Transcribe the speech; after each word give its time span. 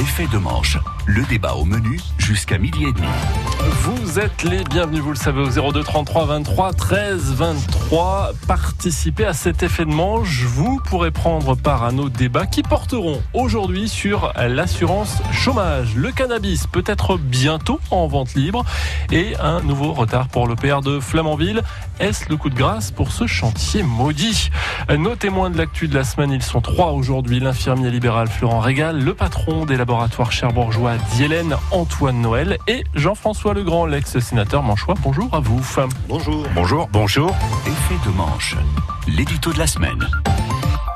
Effet 0.00 0.26
de 0.32 0.38
manche, 0.38 0.78
le 1.04 1.22
débat 1.24 1.52
au 1.52 1.66
menu 1.66 2.00
jusqu'à 2.16 2.56
midi 2.56 2.84
et 2.84 2.92
demi. 2.94 3.06
Êtes 4.18 4.42
les 4.42 4.64
bienvenus, 4.64 5.02
vous 5.02 5.10
le 5.10 5.16
savez, 5.16 5.40
au 5.40 5.72
02 5.72 5.84
33 5.84 6.24
23 6.24 6.72
13 6.72 7.34
23. 7.34 8.32
Participez 8.48 9.24
à 9.24 9.34
cet 9.34 9.62
manche. 9.86 10.42
Vous 10.44 10.80
pourrez 10.84 11.10
prendre 11.10 11.54
part 11.54 11.84
à 11.84 11.92
nos 11.92 12.08
débats 12.08 12.46
qui 12.46 12.62
porteront 12.62 13.22
aujourd'hui 13.34 13.88
sur 13.88 14.32
l'assurance 14.36 15.22
chômage. 15.32 15.94
Le 15.94 16.10
cannabis 16.10 16.66
peut 16.66 16.82
être 16.86 17.18
bientôt 17.18 17.78
en 17.90 18.06
vente 18.08 18.34
libre 18.34 18.64
et 19.12 19.36
un 19.38 19.60
nouveau 19.60 19.92
retard 19.92 20.28
pour 20.28 20.46
l'OPR 20.46 20.80
de 20.80 20.98
Flamanville. 20.98 21.62
Est-ce 22.00 22.30
le 22.30 22.36
coup 22.36 22.48
de 22.48 22.56
grâce 22.56 22.90
pour 22.90 23.12
ce 23.12 23.26
chantier 23.26 23.82
maudit? 23.82 24.50
Nos 24.96 25.14
témoins 25.14 25.50
de 25.50 25.58
l'actu 25.58 25.86
de 25.86 25.94
la 25.94 26.04
semaine, 26.04 26.32
ils 26.32 26.42
sont 26.42 26.62
trois 26.62 26.92
aujourd'hui. 26.92 27.38
L'infirmier 27.38 27.90
libéral 27.90 28.28
Florent 28.28 28.60
Régal, 28.60 28.98
le 28.98 29.14
patron 29.14 29.66
des 29.66 29.76
laboratoires 29.76 30.32
cherbourgeois 30.32 30.94
Diélène 31.14 31.54
Antoine 31.70 32.20
Noël 32.20 32.58
et 32.66 32.84
Jean-François 32.94 33.52
Legrand, 33.52 33.86
l'ex-sénateur 34.00 34.62
manchois. 34.62 34.94
Bonjour 35.02 35.28
à 35.34 35.40
vous. 35.40 35.60
Bonjour. 36.08 36.46
Bonjour. 36.54 36.88
Bonjour. 36.90 37.36
Effet 37.66 38.08
de 38.08 38.16
manche, 38.16 38.56
l'édito 39.06 39.52
de 39.52 39.58
la 39.58 39.66
semaine. 39.66 40.08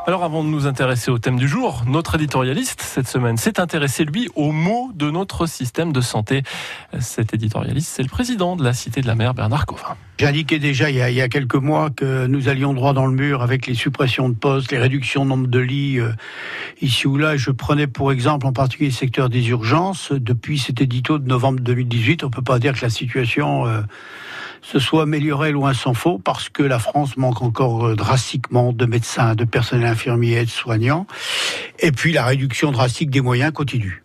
Alors 0.07 0.23
avant 0.23 0.45
de 0.45 0.51
nous 0.51 0.67
intéresser 0.67 1.11
au 1.11 1.19
thème 1.19 1.39
du 1.39 1.49
jour, 1.49 1.83
notre 1.87 2.17
éditorialiste 2.17 2.83
cette 2.83 3.09
semaine 3.09 3.39
s'est 3.39 3.59
intéressé 3.59 4.05
lui 4.05 4.29
aux 4.35 4.53
mots 4.53 4.91
de 4.95 5.11
notre 5.11 5.47
système 5.47 5.95
de 5.95 6.03
santé. 6.03 6.43
Cet 7.01 7.33
éditorialiste, 7.33 7.89
c'est 7.89 8.03
le 8.03 8.11
président 8.11 8.55
de 8.55 8.63
la 8.63 8.75
Cité 8.75 9.01
de 9.01 9.07
la 9.07 9.15
Mer, 9.15 9.33
Bernard 9.33 9.65
Covin. 9.65 9.97
J'indiquais 10.19 10.59
déjà 10.59 10.91
il 10.91 10.97
y, 10.97 11.21
a, 11.23 11.29
quelques 11.29 11.55
mois 11.55 11.89
que 11.89 12.27
nous 12.27 12.51
allions 12.51 12.75
droit 12.75 12.93
dans 12.93 13.07
le 13.07 13.15
mur 13.15 13.41
avec 13.41 13.67
les 13.67 13.75
suppressions 13.75 14.29
de 14.29 14.35
postes, 14.35 14.73
les 14.73 14.79
réductions 14.79 15.25
de 15.25 15.31
nombre 15.31 15.47
de 15.47 15.59
lits 15.59 16.01
euh, 16.01 16.11
ici 16.83 17.07
ou 17.07 17.17
là. 17.17 17.39
Je 17.39 17.51
prenais 17.51 17.87
pour 17.87 18.13
exemple 18.13 18.47
en 18.47 18.53
particulier 18.53 18.91
le 18.91 18.95
secteur 18.95 19.31
des 19.31 19.49
urgences. 19.49 20.13
Depuis 20.13 20.59
cet 20.59 20.83
édito 20.83 21.19
de 21.19 21.27
novembre 21.27 21.61
2018, 21.61 22.25
on 22.25 22.31
peut 22.31 22.43
pas 22.43 22.59
dire 22.59 22.75
que 22.75 22.83
la 22.83 22.91
situation 22.91 23.67
euh, 23.67 23.81
se 24.65 24.79
soit 24.79 25.03
améliorée 25.03 25.53
loin 25.53 25.75
s'en 25.75 25.95
faut 25.95 26.19
parce 26.19 26.49
que 26.49 26.63
la 26.63 26.79
France 26.79 27.17
manque 27.17 27.43
encore 27.43 27.87
euh, 27.87 27.97
drastiquement 27.97 28.73
de 28.73 28.87
médecins, 28.87 29.35
de 29.35 29.45
personnel 29.45 29.87
infirmier 29.87 30.39
et 30.41 30.45
de 30.45 30.51
soignants. 30.51 31.07
Et 31.79 31.93
puis 31.93 32.13
la 32.13 32.25
réduction 32.25 32.73
drastique 32.73 33.11
des 33.11 33.21
moyens 33.21 33.53
continue. 33.53 34.04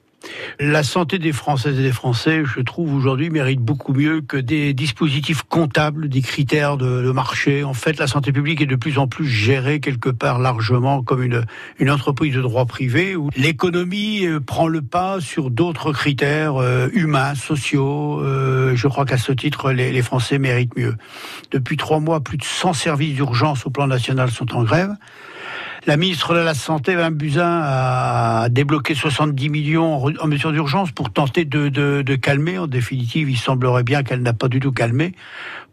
La 0.59 0.83
santé 0.83 1.19
des 1.19 1.31
Françaises 1.31 1.80
et 1.80 1.83
des 1.83 1.91
Français, 1.91 2.44
je 2.45 2.59
trouve 2.61 2.94
aujourd'hui, 2.94 3.30
mérite 3.30 3.61
beaucoup 3.61 3.94
mieux 3.94 4.22
que 4.22 4.38
des 4.38 4.73
dispositifs 4.73 5.44
comptables, 5.44 6.09
des 6.09 6.22
critères 6.22 6.77
de, 6.77 7.11
marché. 7.11 7.63
En 7.63 7.73
fait, 7.73 7.97
la 7.97 8.08
santé 8.08 8.31
publique 8.31 8.61
est 8.61 8.66
de 8.66 8.75
plus 8.75 9.00
en 9.00 9.07
plus 9.07 9.27
gérée 9.27 9.80
quelque 9.80 10.09
part 10.09 10.39
largement 10.39 11.02
comme 11.02 11.23
une, 11.23 11.45
une 11.80 11.89
entreprise 11.89 12.35
de 12.35 12.41
droit 12.41 12.66
privé 12.66 13.16
où 13.16 13.30
l'économie 13.35 14.25
euh, 14.25 14.39
prend 14.39 14.67
le 14.67 14.81
pas 14.81 15.19
sur 15.22 15.50
d'autres 15.50 15.91
critères 15.91 16.57
euh, 16.57 16.89
humains, 16.94 17.35
sociaux. 17.35 18.22
Euh, 18.22 18.75
je 18.75 18.88
crois 18.88 19.05
qu'à 19.05 19.17
ce 19.17 19.31
titre, 19.31 19.72
les, 19.72 19.91
les 19.91 20.02
Français 20.02 20.39
méritent 20.39 20.77
mieux. 20.77 20.95
Depuis 21.52 21.77
trois 21.77 22.00
mois, 22.00 22.19
plus 22.19 22.38
de 22.38 22.44
100 22.44 22.73
services 22.73 23.16
d'urgence 23.16 23.66
au 23.66 23.69
plan 23.69 23.88
national 23.88 24.30
sont 24.30 24.55
en 24.55 24.63
grève. 24.63 24.91
La 25.85 25.95
ministre 25.95 26.35
de 26.35 26.39
la 26.39 26.53
Santé, 26.53 26.95
Mme 26.95 27.16
Buzyn, 27.16 27.61
a 27.63 28.49
débloqué 28.49 28.95
70 28.95 29.49
millions 29.49 30.03
en 30.03 30.27
mesures 30.27 30.52
d'urgence 30.52 30.91
pour 30.91 31.11
tenter 31.11 31.45
de, 31.45 32.16
calmer. 32.16 32.58
En 32.58 32.67
définitive, 32.67 33.30
il 33.30 33.38
semblerait 33.38 33.83
bien 33.83 34.03
qu'elle 34.03 34.22
n'a 34.22 34.33
pas 34.33 34.50
du 34.50 34.59
tout 34.59 34.73
calmé. 34.73 35.13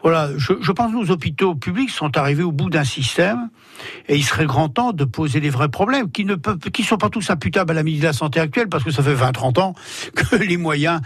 Voilà, 0.02 0.30
je, 0.36 0.52
pense 0.72 0.92
que 0.92 0.96
nos 0.96 1.10
hôpitaux 1.10 1.54
publics 1.54 1.90
sont 1.90 2.16
arrivés 2.16 2.44
au 2.44 2.52
bout 2.52 2.70
d'un 2.70 2.84
système 2.84 3.48
et 4.08 4.16
il 4.16 4.22
serait 4.22 4.46
grand 4.46 4.68
temps 4.68 4.92
de 4.92 5.04
poser 5.04 5.40
les 5.40 5.50
vrais 5.50 5.68
problèmes 5.68 6.10
qui 6.10 6.24
ne 6.24 6.34
peuvent, 6.34 6.58
qui 6.58 6.82
sont 6.82 6.98
pas 6.98 7.10
tous 7.10 7.30
imputables 7.30 7.70
à 7.70 7.74
la 7.74 7.82
ministre 7.82 8.02
de 8.02 8.08
la 8.08 8.12
Santé 8.12 8.40
actuelle 8.40 8.68
parce 8.68 8.84
que 8.84 8.90
ça 8.90 9.02
fait 9.02 9.14
20-30 9.14 9.60
ans 9.60 9.74
que 10.14 10.36
les 10.36 10.56
moyens 10.56 11.00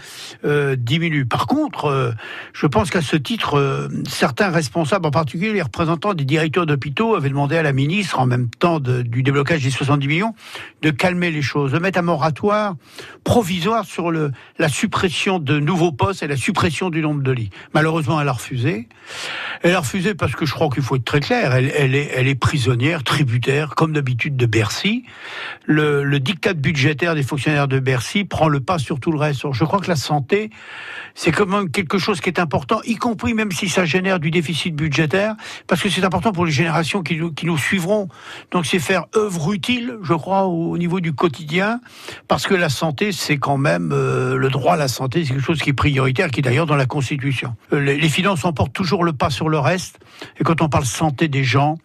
euh, 0.45 0.75
diminuent. 0.75 1.25
Par 1.25 1.47
contre, 1.47 1.85
euh, 1.85 2.11
je 2.53 2.67
pense 2.67 2.89
qu'à 2.89 3.01
ce 3.01 3.15
titre, 3.15 3.57
euh, 3.57 3.87
certains 4.07 4.49
responsables, 4.49 5.05
en 5.05 5.11
particulier 5.11 5.53
les 5.53 5.61
représentants 5.61 6.13
des 6.13 6.25
directeurs 6.25 6.65
d'hôpitaux, 6.65 7.15
avaient 7.15 7.29
demandé 7.29 7.57
à 7.57 7.63
la 7.63 7.73
ministre, 7.73 8.19
en 8.19 8.25
même 8.25 8.49
temps 8.49 8.79
du 8.79 9.23
déblocage 9.23 9.63
des 9.63 9.71
70 9.71 10.07
millions, 10.07 10.35
de 10.81 10.89
calmer 10.89 11.31
les 11.31 11.41
choses, 11.41 11.71
de 11.71 11.79
mettre 11.79 11.99
un 11.99 12.03
moratoire 12.03 12.75
provisoire 13.23 13.85
sur 13.85 14.11
le, 14.11 14.31
la 14.57 14.69
suppression 14.69 15.39
de 15.39 15.59
nouveaux 15.59 15.91
postes 15.91 16.23
et 16.23 16.27
la 16.27 16.37
suppression 16.37 16.89
du 16.89 17.01
nombre 17.01 17.21
de 17.21 17.31
lits. 17.31 17.49
Malheureusement, 17.73 18.19
elle 18.19 18.27
a 18.27 18.33
refusé. 18.33 18.87
Elle 19.61 19.75
a 19.75 19.79
refusé 19.79 20.15
parce 20.15 20.33
que 20.35 20.45
je 20.45 20.53
crois 20.53 20.69
qu'il 20.69 20.83
faut 20.83 20.95
être 20.95 21.05
très 21.05 21.19
clair. 21.19 21.53
Elle, 21.53 21.95
est, 21.95 22.29
est 22.29 22.35
prisonnière, 22.61 23.03
tributaire, 23.03 23.73
comme 23.73 23.91
d'habitude, 23.91 24.37
de 24.37 24.45
Bercy. 24.45 25.03
Le, 25.65 26.03
le 26.03 26.19
diktat 26.19 26.53
budgétaire 26.53 27.15
des 27.15 27.23
fonctionnaires 27.23 27.67
de 27.67 27.79
Bercy 27.79 28.23
prend 28.23 28.47
le 28.49 28.59
pas 28.59 28.77
sur 28.77 28.99
tout 28.99 29.11
le 29.11 29.17
reste. 29.17 29.47
Je 29.51 29.63
crois 29.63 29.79
que 29.79 29.87
la 29.87 29.95
santé, 29.95 30.51
c'est 31.15 31.31
quand 31.31 31.47
même 31.47 31.71
quelque 31.71 31.97
chose 31.97 32.21
qui 32.21 32.29
est 32.29 32.39
important, 32.39 32.79
y 32.85 32.97
compris 32.97 33.33
même 33.33 33.51
si 33.51 33.67
ça 33.67 33.83
génère 33.85 34.19
du 34.19 34.29
déficit 34.29 34.75
budgétaire, 34.75 35.33
parce 35.65 35.81
que 35.81 35.89
c'est 35.89 36.03
important 36.03 36.33
pour 36.33 36.45
les 36.45 36.51
générations 36.51 37.01
qui 37.01 37.17
nous, 37.17 37.57
suivront. 37.57 38.09
Donc 38.51 38.67
c'est 38.67 38.77
faire 38.77 39.05
œuvre 39.15 39.53
utile, 39.53 39.97
je 40.03 40.13
crois, 40.13 40.43
au, 40.43 40.73
au, 40.73 40.77
niveau 40.77 40.99
du 40.99 41.13
quotidien, 41.13 41.79
parce 42.27 42.45
que 42.45 42.53
la 42.53 42.69
santé, 42.69 43.11
c'est 43.11 43.39
quand 43.39 43.57
même 43.57 43.91
euh, 43.91 44.35
le 44.35 44.49
droit 44.49 44.75
à 44.75 44.77
la 44.77 44.87
santé, 44.87 45.25
c'est 45.25 45.33
quelque 45.33 45.43
chose 45.43 45.61
qui 45.63 45.71
est 45.71 45.73
prioritaire, 45.73 46.29
qui 46.29 46.41
est 46.41 46.43
d'ailleurs 46.43 46.67
dans 46.67 46.75
la 46.75 46.85
Constitution. 46.85 47.55
Euh, 47.73 47.79
les 47.79 48.09
finances 48.09 48.45
emportent 48.45 48.73
toujours 48.73 49.03
le 49.03 49.13
pas 49.13 49.31
sur 49.31 49.49
le 49.49 49.57
reste, 49.57 49.99
et 50.39 50.43
quand 50.43 50.61
on 50.61 50.69
parle 50.69 50.85
santé 50.85 51.27
des 51.27 51.43
gens, 51.43 51.77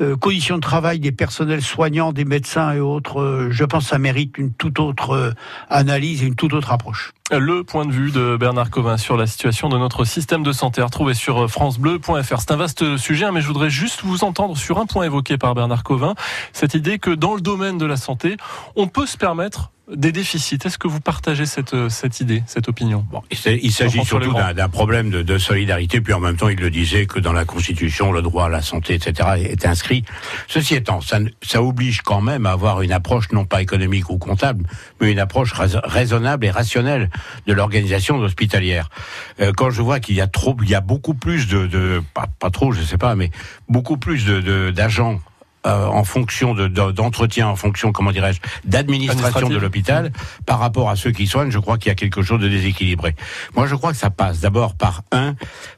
euh, 0.00 0.16
conditions 0.16 0.56
de 0.56 0.60
travail 0.60 1.00
des 1.00 1.12
personnels 1.12 1.62
soignants, 1.62 2.12
des 2.12 2.24
médecins 2.24 2.72
et 2.72 2.80
autres, 2.80 3.20
euh, 3.20 3.50
je 3.50 3.64
pense 3.64 3.84
que 3.84 3.90
ça 3.90 3.98
mérite 3.98 4.38
une 4.38 4.52
toute 4.52 4.78
autre 4.78 5.10
euh, 5.10 5.30
analyse 5.68 6.22
et 6.22 6.26
une 6.26 6.34
toute 6.34 6.52
autre 6.52 6.72
approche. 6.72 7.12
Le 7.30 7.62
point 7.62 7.86
de 7.86 7.92
vue 7.92 8.10
de 8.10 8.36
Bernard 8.36 8.70
Covin 8.70 8.96
sur 8.96 9.16
la 9.16 9.28
situation 9.28 9.68
de 9.68 9.78
notre 9.78 10.04
système 10.04 10.42
de 10.42 10.50
santé 10.50 10.80
à 10.80 10.86
retrouver 10.86 11.14
sur 11.14 11.48
francebleu.fr. 11.48 12.40
C'est 12.40 12.50
un 12.50 12.56
vaste 12.56 12.96
sujet, 12.96 13.26
hein, 13.26 13.30
mais 13.32 13.40
je 13.40 13.46
voudrais 13.46 13.70
juste 13.70 14.00
vous 14.02 14.24
entendre 14.24 14.56
sur 14.56 14.78
un 14.78 14.86
point 14.86 15.04
évoqué 15.04 15.38
par 15.38 15.54
Bernard 15.54 15.84
Covin, 15.84 16.16
cette 16.52 16.74
idée 16.74 16.98
que 16.98 17.10
dans 17.10 17.34
le 17.34 17.40
domaine 17.40 17.78
de 17.78 17.86
la 17.86 17.96
santé, 17.96 18.36
on 18.74 18.88
peut 18.88 19.06
se 19.06 19.16
permettre 19.16 19.70
des 19.94 20.12
déficits. 20.12 20.58
Est-ce 20.64 20.78
que 20.78 20.88
vous 20.88 21.00
partagez 21.00 21.46
cette, 21.46 21.88
cette 21.88 22.20
idée, 22.20 22.42
cette 22.46 22.68
opinion? 22.68 23.04
Bon, 23.10 23.22
Il 23.30 23.72
s'agit 23.72 24.04
surtout 24.04 24.32
d'un 24.32 24.68
problème 24.68 25.10
de, 25.10 25.22
de, 25.22 25.38
solidarité, 25.38 26.00
puis 26.00 26.12
en 26.12 26.20
même 26.20 26.36
temps, 26.36 26.48
il 26.48 26.58
le 26.58 26.70
disait 26.70 27.06
que 27.06 27.18
dans 27.18 27.32
la 27.32 27.44
Constitution, 27.44 28.12
le 28.12 28.22
droit 28.22 28.46
à 28.46 28.48
la 28.48 28.62
santé, 28.62 28.94
etc., 28.94 29.28
est 29.38 29.66
inscrit. 29.66 30.04
Ceci 30.48 30.74
étant, 30.74 31.00
ça, 31.00 31.18
ça 31.42 31.62
oblige 31.62 32.02
quand 32.02 32.20
même 32.20 32.46
à 32.46 32.52
avoir 32.52 32.82
une 32.82 32.92
approche 32.92 33.30
non 33.32 33.44
pas 33.44 33.62
économique 33.62 34.10
ou 34.10 34.18
comptable, 34.18 34.64
mais 35.00 35.10
une 35.12 35.18
approche 35.18 35.52
raisonnable 35.52 36.46
et 36.46 36.50
rationnelle 36.50 37.10
de 37.46 37.52
l'organisation 37.52 38.18
hospitalière. 38.18 38.90
Euh, 39.40 39.52
quand 39.56 39.70
je 39.70 39.82
vois 39.82 40.00
qu'il 40.00 40.14
y 40.14 40.20
a 40.20 40.26
trop, 40.26 40.56
il 40.62 40.68
y 40.68 40.74
a 40.74 40.80
beaucoup 40.80 41.14
plus 41.14 41.48
de, 41.48 41.66
de 41.66 42.02
pas, 42.14 42.26
pas, 42.38 42.50
trop, 42.50 42.72
je 42.72 42.82
sais 42.82 42.98
pas, 42.98 43.14
mais 43.14 43.30
beaucoup 43.68 43.96
plus 43.96 44.26
d'agents 44.26 45.20
euh, 45.66 45.84
en 45.84 46.04
fonction 46.04 46.54
d'entretien, 46.54 47.44
de, 47.44 47.50
en 47.50 47.56
fonction, 47.56 47.92
comment 47.92 48.12
dirais-je, 48.12 48.40
d'administration 48.64 49.50
de 49.50 49.58
l'hôpital, 49.58 50.06
mmh. 50.06 50.44
par 50.46 50.58
rapport 50.58 50.88
à 50.88 50.96
ceux 50.96 51.10
qui 51.10 51.26
soignent, 51.26 51.50
je 51.50 51.58
crois 51.58 51.76
qu'il 51.76 51.88
y 51.88 51.92
a 51.92 51.94
quelque 51.94 52.22
chose 52.22 52.40
de 52.40 52.48
déséquilibré. 52.48 53.14
Moi, 53.54 53.66
je 53.66 53.74
crois 53.74 53.92
que 53.92 53.98
ça 53.98 54.08
passe 54.08 54.40
d'abord 54.40 54.74
par 54.74 55.02
un, 55.12 55.34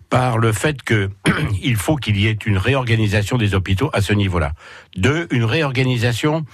par 0.09 0.39
le 0.39 0.53
fait 0.53 0.83
que 0.83 1.11
il 1.65 1.75
faut 1.75 1.97
qu'il 1.97 2.17
y 2.17 2.29
ait 2.29 2.39
une 2.47 2.59
réorganisation 2.59 3.39
des 3.39 3.55
hôpitaux 3.55 3.91
à 3.93 4.03
ce 4.03 4.13
niveau-là. 4.13 4.53
Deux, 4.97 5.27
une 5.31 5.45
réorganisation 5.45 6.45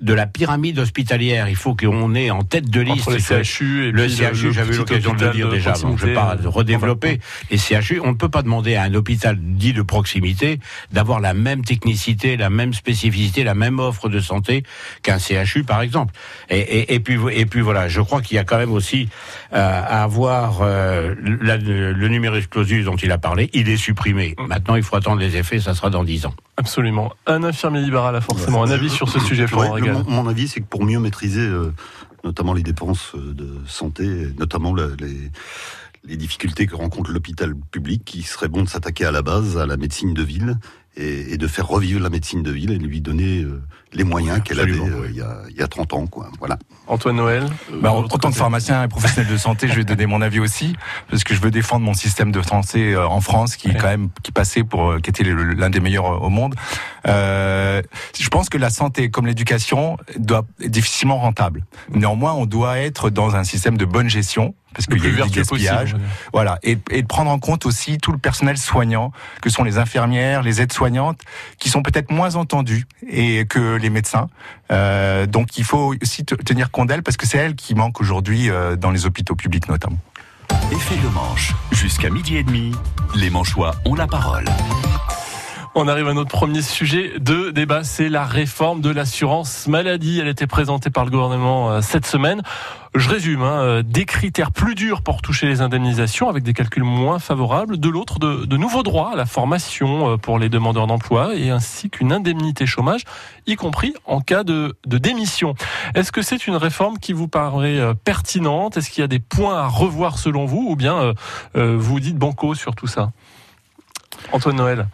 de 0.00 0.12
la 0.12 0.26
pyramide 0.26 0.78
hospitalière. 0.78 1.48
Il 1.48 1.56
faut 1.56 1.74
qu'on 1.74 2.14
ait 2.14 2.30
en 2.30 2.42
tête 2.42 2.68
de 2.68 2.80
liste 2.80 3.08
Entre 3.08 3.12
les 3.12 3.44
CHU 3.44 3.86
et 3.86 3.92
le 3.92 4.08
CHU. 4.08 4.52
J'avais 4.52 4.76
l'occasion 4.76 5.14
de 5.14 5.24
le 5.24 5.32
dire 5.32 5.48
déjà. 5.48 5.72
Donc 5.72 5.98
je 5.98 6.04
ne 6.04 6.08
vais 6.10 6.14
pas 6.14 6.36
redévelopper 6.44 7.20
les 7.50 7.56
CHU. 7.56 8.00
On 8.04 8.10
ne 8.10 8.16
peut 8.16 8.28
pas 8.28 8.42
demander 8.42 8.74
à 8.74 8.82
un 8.82 8.94
hôpital 8.94 9.36
dit 9.40 9.72
de 9.72 9.82
proximité 9.82 10.60
d'avoir 10.92 11.20
la 11.20 11.32
même 11.32 11.64
technicité, 11.64 12.36
la 12.36 12.50
même 12.50 12.74
spécificité, 12.74 13.44
la 13.44 13.54
même 13.54 13.78
offre 13.78 14.08
de 14.08 14.20
santé 14.20 14.64
qu'un 15.02 15.18
CHU, 15.18 15.64
par 15.64 15.80
exemple. 15.80 16.12
Et, 16.50 16.58
et, 16.58 16.94
et, 16.94 17.00
puis 17.00 17.18
et 17.32 17.46
puis 17.46 17.62
voilà. 17.62 17.88
Je 17.88 18.02
crois 18.02 18.20
qu'il 18.20 18.36
y 18.36 18.38
a 18.38 18.44
quand 18.44 18.58
même 18.58 18.72
aussi 18.72 19.08
euh, 19.54 19.56
à 19.56 20.02
avoir 20.02 20.58
euh, 20.60 21.14
la, 21.40 21.56
le 21.56 22.08
numerus 22.08 22.46
clausus 22.48 22.84
dont 22.84 22.96
il 22.96 23.10
a 23.12 23.18
parlé. 23.18 23.48
Il 23.54 23.70
est 23.70 23.78
supprimé. 23.78 24.34
Maintenant, 24.46 24.76
il 24.76 24.82
faut 24.82 24.96
attendre 24.96 25.20
les 25.20 25.36
effets. 25.36 25.60
Ça 25.60 25.74
sera 25.74 25.88
dans 25.88 26.04
dix 26.04 26.26
ans. 26.26 26.34
Absolument. 26.58 27.12
Un 27.26 27.42
infirmier 27.42 27.85
libéral 27.86 28.14
a 28.14 28.20
forcément. 28.20 28.62
Un 28.62 28.70
avis 28.70 28.90
sur 28.90 29.08
ce 29.08 29.18
sujet, 29.18 29.46
Florent 29.46 29.72
ouais, 29.72 29.80
mon, 29.80 30.04
mon, 30.04 30.28
avis, 30.28 30.48
c'est 30.48 30.60
que 30.60 30.66
pour 30.66 30.84
mieux 30.84 30.98
maîtriser 30.98 31.40
euh, 31.40 31.72
notamment 32.24 32.52
les 32.52 32.62
dépenses 32.62 33.14
de 33.16 33.48
santé, 33.66 34.28
notamment 34.38 34.74
la, 34.74 34.88
les, 34.98 35.30
les 36.06 36.16
difficultés 36.16 36.66
que 36.66 36.76
rencontre 36.76 37.10
l'hôpital 37.10 37.54
public, 37.70 38.14
il 38.14 38.24
serait 38.24 38.48
bon 38.48 38.62
de 38.62 38.68
s'attaquer 38.68 39.04
à 39.04 39.10
la 39.10 39.22
base, 39.22 39.56
à 39.56 39.66
la 39.66 39.76
médecine 39.76 40.14
de 40.14 40.22
ville, 40.22 40.58
et, 40.96 41.36
de 41.36 41.46
faire 41.46 41.66
revivre 41.66 42.00
la 42.00 42.08
médecine 42.08 42.42
de 42.42 42.50
ville 42.50 42.70
et 42.72 42.78
de 42.78 42.86
lui 42.86 43.00
donner 43.00 43.42
euh, 43.42 43.62
les 43.92 44.04
moyens 44.04 44.42
qu'elle 44.42 44.60
avait 44.60 44.72
euh, 44.72 45.06
il, 45.08 45.16
y 45.16 45.20
a, 45.20 45.42
il, 45.50 45.56
y 45.56 45.62
a, 45.62 45.66
30 45.66 45.92
ans. 45.94 46.06
Quoi. 46.06 46.30
Voilà. 46.38 46.58
Antoine 46.86 47.16
Noël 47.16 47.46
bah, 47.82 47.92
En 47.92 48.04
tant 48.04 48.30
que 48.30 48.36
pharmacien 48.36 48.82
et 48.84 48.88
professionnel 48.88 49.30
de 49.30 49.36
santé, 49.36 49.68
je 49.68 49.74
vais 49.74 49.84
donner 49.84 50.06
mon 50.06 50.22
avis 50.22 50.40
aussi, 50.40 50.74
parce 51.10 51.24
que 51.24 51.34
je 51.34 51.40
veux 51.40 51.50
défendre 51.50 51.84
mon 51.84 51.94
système 51.94 52.32
de 52.32 52.42
santé 52.42 52.94
euh, 52.94 53.06
en 53.06 53.20
France, 53.20 53.56
qui 53.56 53.68
est 53.68 53.74
quand 53.74 53.88
même 53.88 54.08
qui 54.22 54.32
passait 54.32 54.64
pour 54.64 54.96
qui 55.00 55.10
était 55.10 55.24
l'un 55.24 55.70
des 55.70 55.80
meilleurs 55.80 56.22
au 56.22 56.28
monde. 56.28 56.54
Euh, 57.06 57.82
je 58.18 58.28
pense 58.28 58.48
que 58.48 58.58
la 58.58 58.70
santé, 58.70 59.10
comme 59.10 59.26
l'éducation, 59.26 59.96
doit 60.18 60.44
être 60.60 60.70
difficilement 60.70 61.18
rentable. 61.18 61.64
Néanmoins, 61.90 62.34
on 62.34 62.46
doit 62.46 62.78
être 62.78 63.10
dans 63.10 63.36
un 63.36 63.44
système 63.44 63.76
de 63.76 63.84
bonne 63.84 64.08
gestion 64.08 64.54
parce 64.76 64.86
qu'il 64.86 65.02
y 65.02 65.06
a 65.06 65.10
eu 65.10 65.28
du 65.28 65.30
gaspillage. 65.30 65.96
voilà, 66.32 66.58
et, 66.62 66.78
et, 66.90 67.02
de 67.02 67.06
prendre 67.06 67.30
en 67.30 67.38
compte 67.38 67.64
aussi 67.64 67.96
tout 67.96 68.12
le 68.12 68.18
personnel 68.18 68.58
soignant, 68.58 69.10
que 69.40 69.48
sont 69.48 69.64
les 69.64 69.78
infirmières, 69.78 70.42
les 70.42 70.60
aides-soignantes, 70.60 71.20
qui 71.58 71.70
sont 71.70 71.82
peut-être 71.82 72.10
moins 72.10 72.36
entendus 72.36 72.84
et 73.08 73.46
que 73.46 73.76
les 73.76 73.90
médecins. 73.90 74.28
Euh, 74.70 75.26
donc 75.26 75.56
il 75.56 75.64
faut 75.64 75.94
aussi 76.00 76.24
tenir 76.24 76.70
compte 76.70 76.88
d'elles 76.88 77.02
parce 77.02 77.16
que 77.16 77.26
c'est 77.26 77.38
elles 77.38 77.54
qui 77.54 77.74
manquent 77.74 78.00
aujourd'hui 78.00 78.50
euh, 78.50 78.76
dans 78.76 78.90
les 78.90 79.06
hôpitaux 79.06 79.34
publics 79.34 79.68
notamment. 79.68 79.98
Effet 80.70 80.96
de 80.96 81.08
manche. 81.08 81.54
Jusqu'à 81.72 82.10
midi 82.10 82.36
et 82.36 82.42
demi, 82.42 82.72
les 83.14 83.30
manchois 83.30 83.76
ont 83.84 83.94
la 83.94 84.06
parole. 84.06 84.44
On 85.78 85.88
arrive 85.88 86.08
à 86.08 86.14
notre 86.14 86.30
premier 86.30 86.62
sujet 86.62 87.18
de 87.18 87.50
débat, 87.50 87.84
c'est 87.84 88.08
la 88.08 88.24
réforme 88.24 88.80
de 88.80 88.88
l'assurance 88.88 89.66
maladie. 89.66 90.20
Elle 90.20 90.28
a 90.28 90.30
été 90.30 90.46
présentée 90.46 90.88
par 90.88 91.04
le 91.04 91.10
gouvernement 91.10 91.70
euh, 91.70 91.80
cette 91.82 92.06
semaine. 92.06 92.40
Je 92.94 93.10
résume, 93.10 93.42
hein, 93.42 93.60
euh, 93.60 93.82
des 93.82 94.06
critères 94.06 94.52
plus 94.52 94.74
durs 94.74 95.02
pour 95.02 95.20
toucher 95.20 95.46
les 95.46 95.60
indemnisations 95.60 96.30
avec 96.30 96.44
des 96.44 96.54
calculs 96.54 96.82
moins 96.82 97.18
favorables. 97.18 97.76
De 97.76 97.90
l'autre, 97.90 98.18
de, 98.18 98.56
nouveaux 98.56 98.82
droits 98.82 99.12
à 99.12 99.16
la 99.16 99.26
formation 99.26 100.12
euh, 100.12 100.16
pour 100.16 100.38
les 100.38 100.48
demandeurs 100.48 100.86
d'emploi 100.86 101.34
et 101.34 101.50
ainsi 101.50 101.90
qu'une 101.90 102.10
indemnité 102.10 102.64
chômage, 102.64 103.02
y 103.46 103.56
compris 103.56 103.92
en 104.06 104.22
cas 104.22 104.44
de, 104.44 104.74
démission. 104.86 105.54
Est-ce 105.94 106.10
que 106.10 106.22
c'est 106.22 106.46
une 106.46 106.56
réforme 106.56 106.96
qui 106.96 107.12
vous 107.12 107.28
paraît 107.28 107.94
pertinente? 108.02 108.78
Est-ce 108.78 108.88
qu'il 108.88 109.02
y 109.02 109.04
a 109.04 109.08
des 109.08 109.18
points 109.18 109.58
à 109.58 109.66
revoir 109.66 110.16
selon 110.18 110.46
vous? 110.46 110.68
Ou 110.70 110.74
bien 110.74 111.12
vous 111.54 112.00
dites 112.00 112.16
banco 112.16 112.54
sur 112.54 112.74
tout 112.74 112.86
ça? 112.86 113.10
Antoine 114.32 114.56
Noël. 114.56 114.86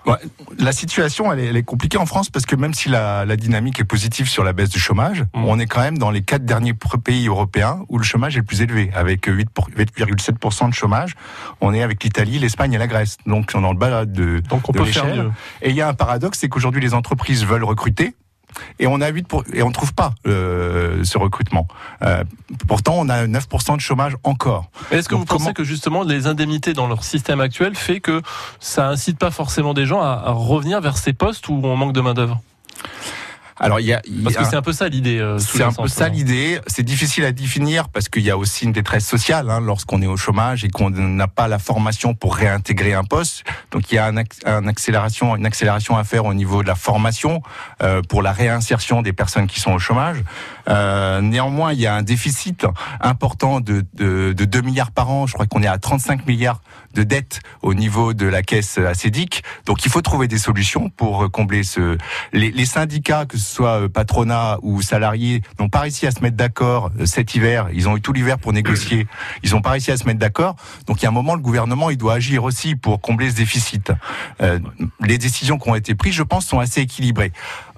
la 0.59 0.73
situation, 0.73 1.33
elle 1.33 1.57
est, 1.57 1.63
compliquée 1.63 1.99
en 1.99 2.07
France 2.07 2.31
parce 2.31 2.47
que 2.47 2.57
même 2.57 2.75
si 2.75 2.89
la, 2.89 3.25
dynamique 3.37 3.81
est 3.81 3.85
positive 3.85 4.29
sur 4.29 4.45
la 4.45 4.53
baisse 4.53 4.71
du 4.71 4.79
chômage, 4.79 5.23
mm. 5.35 5.45
on 5.45 5.59
est 5.59 5.67
quand 5.67 5.81
même 5.81 5.99
dans 5.99 6.11
les 6.11 6.23
quatre 6.23 6.45
derniers 6.45 6.75
pays 7.05 7.29
européens 7.29 7.85
où 7.89 7.99
le 7.99 8.05
chômage 8.05 8.37
est 8.37 8.41
le 8.41 8.45
plus 8.45 8.63
élevé, 8.63 8.91
avec 8.95 9.27
8,7% 9.27 10.69
de 10.69 10.75
chômage. 10.75 11.15
On 11.61 11.73
est 11.73 11.83
avec 11.83 12.03
l'Italie, 12.05 12.39
l'Espagne 12.39 12.73
et 12.75 12.79
la 12.79 12.87
Grèce. 12.87 13.17
Donc, 13.27 13.51
on 13.55 13.59
est 13.59 13.63
dans 13.63 13.73
le 13.73 13.79
bas 13.79 14.05
de, 14.05 14.41
Donc 14.41 14.69
on 14.69 14.73
peut 14.73 14.85
faire 14.85 15.31
Et 15.63 15.71
il 15.71 15.77
y 15.77 15.81
a 15.81 15.89
un 15.89 15.95
paradoxe, 15.95 16.39
c'est 16.41 16.49
qu'aujourd'hui, 16.49 16.81
les 16.81 16.95
entreprises 16.95 17.45
veulent 17.45 17.65
recruter, 17.65 18.15
et 18.79 18.87
on 18.87 19.01
a 19.01 19.09
8 19.09 19.29
pour, 19.29 19.45
et 19.53 19.63
on 19.63 19.69
ne 19.69 19.73
trouve 19.73 19.95
pas 19.95 20.15
euh, 20.27 21.05
ce 21.05 21.19
recrutement. 21.19 21.67
Euh, 22.03 22.25
pourtant, 22.69 22.95
on 22.99 23.09
a 23.09 23.27
9% 23.27 23.77
de 23.77 23.81
chômage 23.81 24.17
encore. 24.25 24.71
Est-ce 24.91 25.09
que 25.09 25.15
vous 25.15 25.25
pensez 25.25 25.53
que 25.53 25.65
justement 25.65 26.03
les 26.03 26.27
indemnités 26.27 26.73
dans 26.73 26.87
leur 26.87 27.05
système 27.05 27.41
actuel 27.41 27.75
fait 27.75 28.01
que 28.01 28.23
ça 28.61 28.89
incite 28.89 29.19
pas 29.19 29.31
forcément 29.31 29.75
des 29.75 29.87
gens 29.87 30.01
à 30.01 30.31
revenir 30.31 30.81
vers 30.81 30.97
ces 30.97 31.13
postes 31.13 31.49
où 31.49 31.61
on 31.63 31.77
manque 31.77 31.93
de 31.93 32.01
main 32.01 32.15
d'œuvre 32.15 32.41
alors 33.59 33.81
il 33.81 33.87
y 33.87 33.93
a, 33.93 34.01
parce 34.25 34.37
que 34.37 34.45
c'est 34.45 34.57
un 34.57 34.63
peu 34.63 34.73
ça 34.73 34.89
l'idée. 34.89 35.19
Euh, 35.19 35.39
c'est 35.39 35.63
un 35.63 35.73
peu 35.73 35.89
ça 35.89 36.09
l'idée. 36.09 36.61
C'est 36.67 36.83
difficile 36.83 37.25
à 37.25 37.33
définir 37.33 37.89
parce 37.89 38.09
qu'il 38.09 38.23
y 38.23 38.31
a 38.31 38.37
aussi 38.37 38.65
une 38.65 38.73
détresse 38.73 39.07
sociale 39.07 39.51
hein, 39.51 39.61
lorsqu'on 39.61 40.01
est 40.03 40.07
au 40.07 40.17
chômage 40.17 40.65
et 40.65 40.69
qu'on 40.69 40.91
n'a 40.91 41.29
pas 41.29 41.49
la 41.49 41.59
formation 41.59 42.15
pour 42.15 42.35
réintégrer 42.35 42.95
un 42.95 43.05
poste. 43.05 43.45
Donc 43.71 43.93
il 43.93 43.97
y 43.97 43.99
a 43.99 44.07
un, 44.07 44.67
accélération, 44.67 45.37
une 45.37 45.47
accélération 45.47 45.97
à 45.97 46.05
faire 46.05 46.25
au 46.25 46.35
niveau 46.35 46.63
de 46.63 46.69
la 46.69 46.75
formation 46.75 47.43
euh, 47.83 48.03
pour 48.03 48.23
la 48.23 48.33
réinsertion 48.33 49.03
des 49.03 49.13
personnes 49.13 49.47
qui 49.47 49.61
sont 49.61 49.73
au 49.73 49.79
chômage. 49.79 50.23
Euh, 50.69 51.21
néanmoins, 51.21 51.73
il 51.73 51.81
y 51.81 51.87
a 51.87 51.95
un 51.95 52.03
déficit 52.03 52.67
important 53.01 53.61
de, 53.61 53.85
de, 53.95 54.33
de 54.33 54.45
2 54.45 54.61
milliards 54.63 54.93
par 54.93 55.11
an. 55.11 55.27
Je 55.27 55.35
crois 55.35 55.47
qu'on 55.47 55.63
est 55.63 55.69
à 55.69 55.79
35 55.79 56.27
milliards 56.27 56.63
de 56.95 57.03
dettes 57.03 57.41
au 57.63 57.75
niveau 57.75 58.13
de 58.13 58.27
la 58.27 58.43
caisse 58.43 58.79
acédique. 58.79 59.45
Donc 59.67 59.85
il 59.85 59.91
faut 59.91 60.03
trouver 60.03 60.29
des 60.29 60.39
solutions 60.39 60.91
pour 60.91 61.31
combler 61.31 61.63
ce. 61.63 61.97
Les, 62.33 62.51
les 62.51 62.67
syndicats, 62.67 63.25
que 63.27 63.39
ce 63.39 63.52
soit 63.53 63.83
euh, 63.83 63.89
patronat 63.89 64.59
ou 64.63 64.83
salariés, 64.83 65.43
n'ont 65.61 65.69
pas 65.69 65.81
réussi 65.81 66.07
à 66.07 66.11
se 66.11 66.21
mettre 66.21 66.37
d'accord 66.37 66.91
euh, 66.99 67.07
cet 67.07 67.35
hiver. 67.35 67.69
Ils 67.73 67.89
ont 67.89 67.97
eu 67.97 68.01
tout 68.01 68.13
l'hiver 68.13 68.39
pour 68.39 68.53
négocier. 68.53 69.07
Ils 69.43 69.51
n'ont 69.51 69.61
pas 69.61 69.71
réussi 69.71 69.91
à 69.91 69.97
se 69.97 70.05
mettre 70.05 70.19
d'accord. 70.19 70.57
Donc 70.87 71.01
il 71.01 71.05
y 71.05 71.07
a 71.07 71.11
un 71.11 71.13
moment, 71.13 71.35
le 71.35 71.41
gouvernement, 71.41 71.91
il 71.91 71.97
doit 71.97 72.15
agir 72.15 72.45
aussi 72.45 72.75
pour 72.77 73.01
combler 73.01 73.31
ce 73.31 73.37
déficit. 73.37 73.93
Euh, 74.41 74.59
les 75.01 75.19
décisions 75.19 75.59
qui 75.59 75.69
ont 75.69 75.75
été 75.75 75.95
prises, 75.95 76.15
je 76.15 76.23
pense, 76.23 76.47
sont 76.47 76.59
assez 76.59 76.81
équilibrées 76.81 77.33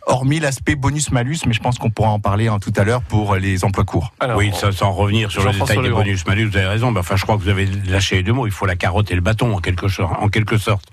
hormis 0.07 0.41
l'aspect 0.41 0.75
bonus-malus, 0.75 1.39
mais 1.47 1.53
je 1.53 1.61
pense 1.61 1.79
qu'on 1.79 1.91
pourra 1.91 2.11
en 2.11 2.21
parler 2.21 2.49
hein, 2.49 2.59
tout 2.59 2.73
à 2.77 2.85
l'heure 2.85 3.03
pour 3.03 3.37
les 3.37 3.65
emplois 3.65 3.85
courts. 3.85 4.13
oui, 4.37 4.51
ça, 4.55 4.73
sans 4.73 4.93
revenir 4.93 5.31
sur 5.31 5.45
le 5.45 5.53
détail 5.53 5.83
des 5.83 5.91
bonus-malus, 5.91 6.47
vous 6.47 6.57
avez 6.57 6.67
raison. 6.67 6.91
Mais 6.91 7.01
enfin, 7.01 7.17
je 7.17 7.23
crois 7.23 7.37
que 7.37 7.43
vous 7.43 7.49
avez 7.49 7.67
lâché 7.67 8.17
les 8.17 8.23
deux 8.23 8.33
mots. 8.33 8.47
Il 8.47 8.53
faut 8.53 8.67
la 8.67 8.77
carotte 8.77 9.11
et 9.11 9.15
le 9.15 9.21
bâton, 9.21 9.55
en 9.55 9.61
quelque, 9.61 9.87
en 10.01 10.29
quelque 10.29 10.59
sorte. 10.59 10.87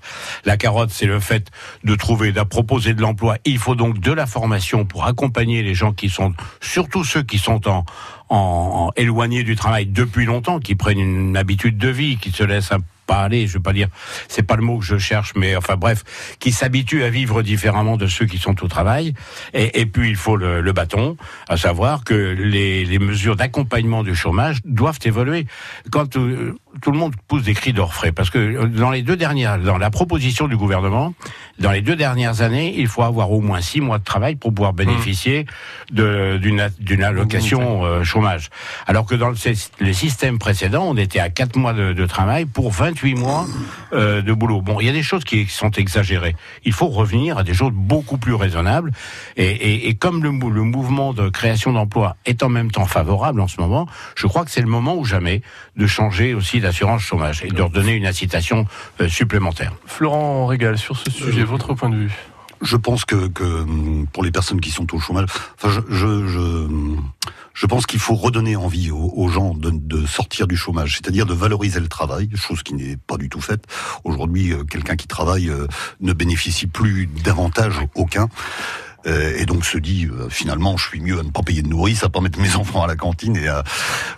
La 0.44 0.56
carotte, 0.56 0.90
c'est 0.90 1.06
le 1.06 1.20
fait 1.20 1.50
de 1.84 1.94
trouver, 1.94 2.32
de 2.32 2.42
proposer 2.42 2.94
de 2.94 3.00
l'emploi. 3.00 3.36
Il 3.44 3.58
faut 3.58 3.74
donc 3.74 3.98
de 3.98 4.12
la 4.12 4.26
formation 4.26 4.84
pour 4.84 5.04
accompagner 5.04 5.62
les 5.62 5.74
gens 5.74 5.92
qui 5.92 6.08
sont, 6.08 6.34
surtout 6.60 7.04
ceux 7.04 7.22
qui 7.22 7.38
sont 7.38 7.68
en, 7.68 7.84
en, 8.28 8.90
éloignés 8.96 9.42
du 9.42 9.56
travail 9.56 9.86
depuis 9.86 10.24
longtemps, 10.24 10.58
qui 10.58 10.74
prennent 10.74 10.98
une 10.98 11.36
habitude 11.36 11.78
de 11.78 11.88
vie, 11.88 12.16
qui 12.16 12.30
se 12.30 12.44
laissent 12.44 12.72
un 12.72 12.80
pas 13.06 13.22
aller, 13.22 13.46
je 13.46 13.54
veux 13.54 13.62
pas 13.62 13.72
dire, 13.72 13.88
c'est 14.28 14.42
pas 14.42 14.56
le 14.56 14.62
mot 14.62 14.78
que 14.78 14.84
je 14.84 14.98
cherche, 14.98 15.32
mais 15.36 15.56
enfin 15.56 15.76
bref, 15.76 16.04
qui 16.38 16.52
s'habitue 16.52 17.02
à 17.02 17.10
vivre 17.10 17.42
différemment 17.42 17.96
de 17.96 18.06
ceux 18.06 18.26
qui 18.26 18.38
sont 18.38 18.62
au 18.62 18.68
travail. 18.68 19.14
Et, 19.54 19.80
et 19.80 19.86
puis 19.86 20.08
il 20.08 20.16
faut 20.16 20.36
le, 20.36 20.60
le, 20.60 20.72
bâton, 20.72 21.16
à 21.48 21.56
savoir 21.56 22.04
que 22.04 22.14
les, 22.14 22.84
les 22.84 22.98
mesures 22.98 23.36
d'accompagnement 23.36 24.02
du 24.02 24.14
chômage 24.14 24.58
doivent 24.64 25.00
évoluer. 25.04 25.46
Quand 25.90 26.16
euh, 26.16 26.54
tout 26.80 26.90
le 26.90 26.98
monde 26.98 27.14
pousse 27.28 27.42
des 27.42 27.54
cris 27.54 27.72
d'orfraie, 27.72 28.12
parce 28.12 28.30
que 28.30 28.66
dans 28.66 28.90
les 28.90 29.02
deux 29.02 29.16
dernières, 29.16 29.58
dans 29.58 29.78
la 29.78 29.90
proposition 29.90 30.48
du 30.48 30.56
gouvernement, 30.56 31.14
dans 31.58 31.70
les 31.70 31.82
deux 31.82 31.96
dernières 31.96 32.40
années, 32.40 32.74
il 32.78 32.88
faut 32.88 33.02
avoir 33.02 33.30
au 33.30 33.40
moins 33.40 33.60
six 33.60 33.80
mois 33.80 33.98
de 33.98 34.04
travail 34.04 34.36
pour 34.36 34.54
pouvoir 34.54 34.72
bénéficier 34.72 35.46
mmh. 35.92 36.36
d'une 36.38 37.02
allocation 37.02 37.84
euh, 37.84 38.04
chômage. 38.04 38.50
Alors 38.86 39.04
que 39.04 39.14
dans 39.14 39.28
le, 39.28 39.36
les 39.80 39.92
systèmes 39.92 40.38
précédents, 40.38 40.84
on 40.88 40.96
était 40.96 41.20
à 41.20 41.28
quatre 41.28 41.56
mois 41.56 41.72
de, 41.72 41.92
de 41.92 42.06
travail 42.06 42.46
pour 42.46 42.70
28 42.70 43.14
mois 43.14 43.46
euh, 43.92 44.22
de 44.22 44.32
boulot. 44.32 44.62
Bon, 44.62 44.80
il 44.80 44.86
y 44.86 44.90
a 44.90 44.92
des 44.92 45.02
choses 45.02 45.24
qui 45.24 45.46
sont 45.46 45.70
exagérées. 45.72 46.36
Il 46.64 46.72
faut 46.72 46.88
revenir 46.88 47.38
à 47.38 47.44
des 47.44 47.54
choses 47.54 47.72
beaucoup 47.72 48.16
plus 48.16 48.34
raisonnables. 48.34 48.92
Et, 49.36 49.44
et, 49.44 49.88
et 49.88 49.94
comme 49.94 50.22
le, 50.22 50.30
le 50.30 50.62
mouvement 50.62 51.12
de 51.12 51.28
création 51.28 51.72
d'emplois 51.72 52.16
est 52.24 52.42
en 52.42 52.48
même 52.48 52.70
temps 52.70 52.86
favorable 52.86 53.40
en 53.40 53.48
ce 53.48 53.60
moment, 53.60 53.86
je 54.16 54.26
crois 54.26 54.44
que 54.44 54.50
c'est 54.50 54.62
le 54.62 54.68
moment 54.68 54.96
ou 54.96 55.04
jamais 55.04 55.42
de 55.76 55.86
changer 55.86 56.34
aussi 56.34 56.61
d'assurance 56.62 57.02
chômage 57.02 57.44
et 57.44 57.48
de 57.48 57.56
leur 57.56 57.70
donner 57.70 57.92
une 57.92 58.06
incitation 58.06 58.66
euh, 59.00 59.08
supplémentaire. 59.08 59.72
Florent 59.86 60.46
Régal, 60.46 60.78
sur 60.78 60.96
ce 60.96 61.10
sujet, 61.10 61.44
votre 61.44 61.74
point 61.74 61.90
de 61.90 61.96
vue 61.96 62.12
je 62.62 62.76
pense 62.76 63.04
que, 63.04 63.26
que, 63.26 63.64
pour 64.12 64.22
les 64.22 64.30
personnes 64.30 64.60
qui 64.60 64.70
sont 64.70 64.94
au 64.94 65.00
chômage, 65.00 65.26
enfin, 65.56 65.68
je, 65.68 66.26
je, 66.26 66.68
je, 67.52 67.66
pense 67.66 67.86
qu'il 67.86 67.98
faut 67.98 68.14
redonner 68.14 68.56
envie 68.56 68.90
aux, 68.90 69.28
gens 69.28 69.54
de, 69.54 69.70
de, 69.70 70.06
sortir 70.06 70.46
du 70.46 70.56
chômage, 70.56 70.94
c'est-à-dire 70.94 71.26
de 71.26 71.34
valoriser 71.34 71.80
le 71.80 71.88
travail, 71.88 72.30
chose 72.36 72.62
qui 72.62 72.74
n'est 72.74 72.96
pas 72.96 73.16
du 73.16 73.28
tout 73.28 73.40
faite. 73.40 73.64
Aujourd'hui, 74.04 74.52
euh, 74.52 74.62
quelqu'un 74.64 74.96
qui 74.96 75.08
travaille 75.08 75.50
euh, 75.50 75.66
ne 76.00 76.12
bénéficie 76.12 76.68
plus 76.68 77.08
d'avantages 77.24 77.80
aucun. 77.94 78.28
Euh, 79.06 79.34
et 79.36 79.46
donc 79.46 79.64
se 79.64 79.78
dit 79.78 80.06
euh, 80.06 80.28
finalement 80.28 80.76
je 80.76 80.86
suis 80.86 81.00
mieux 81.00 81.18
à 81.18 81.22
ne 81.22 81.30
pas 81.30 81.42
payer 81.42 81.62
de 81.62 81.68
nourrice, 81.68 82.04
à 82.04 82.08
pas 82.08 82.20
mettre 82.20 82.38
mes 82.38 82.54
enfants 82.56 82.82
à 82.82 82.86
la 82.86 82.96
cantine 82.96 83.36
et 83.36 83.48
à 83.48 83.64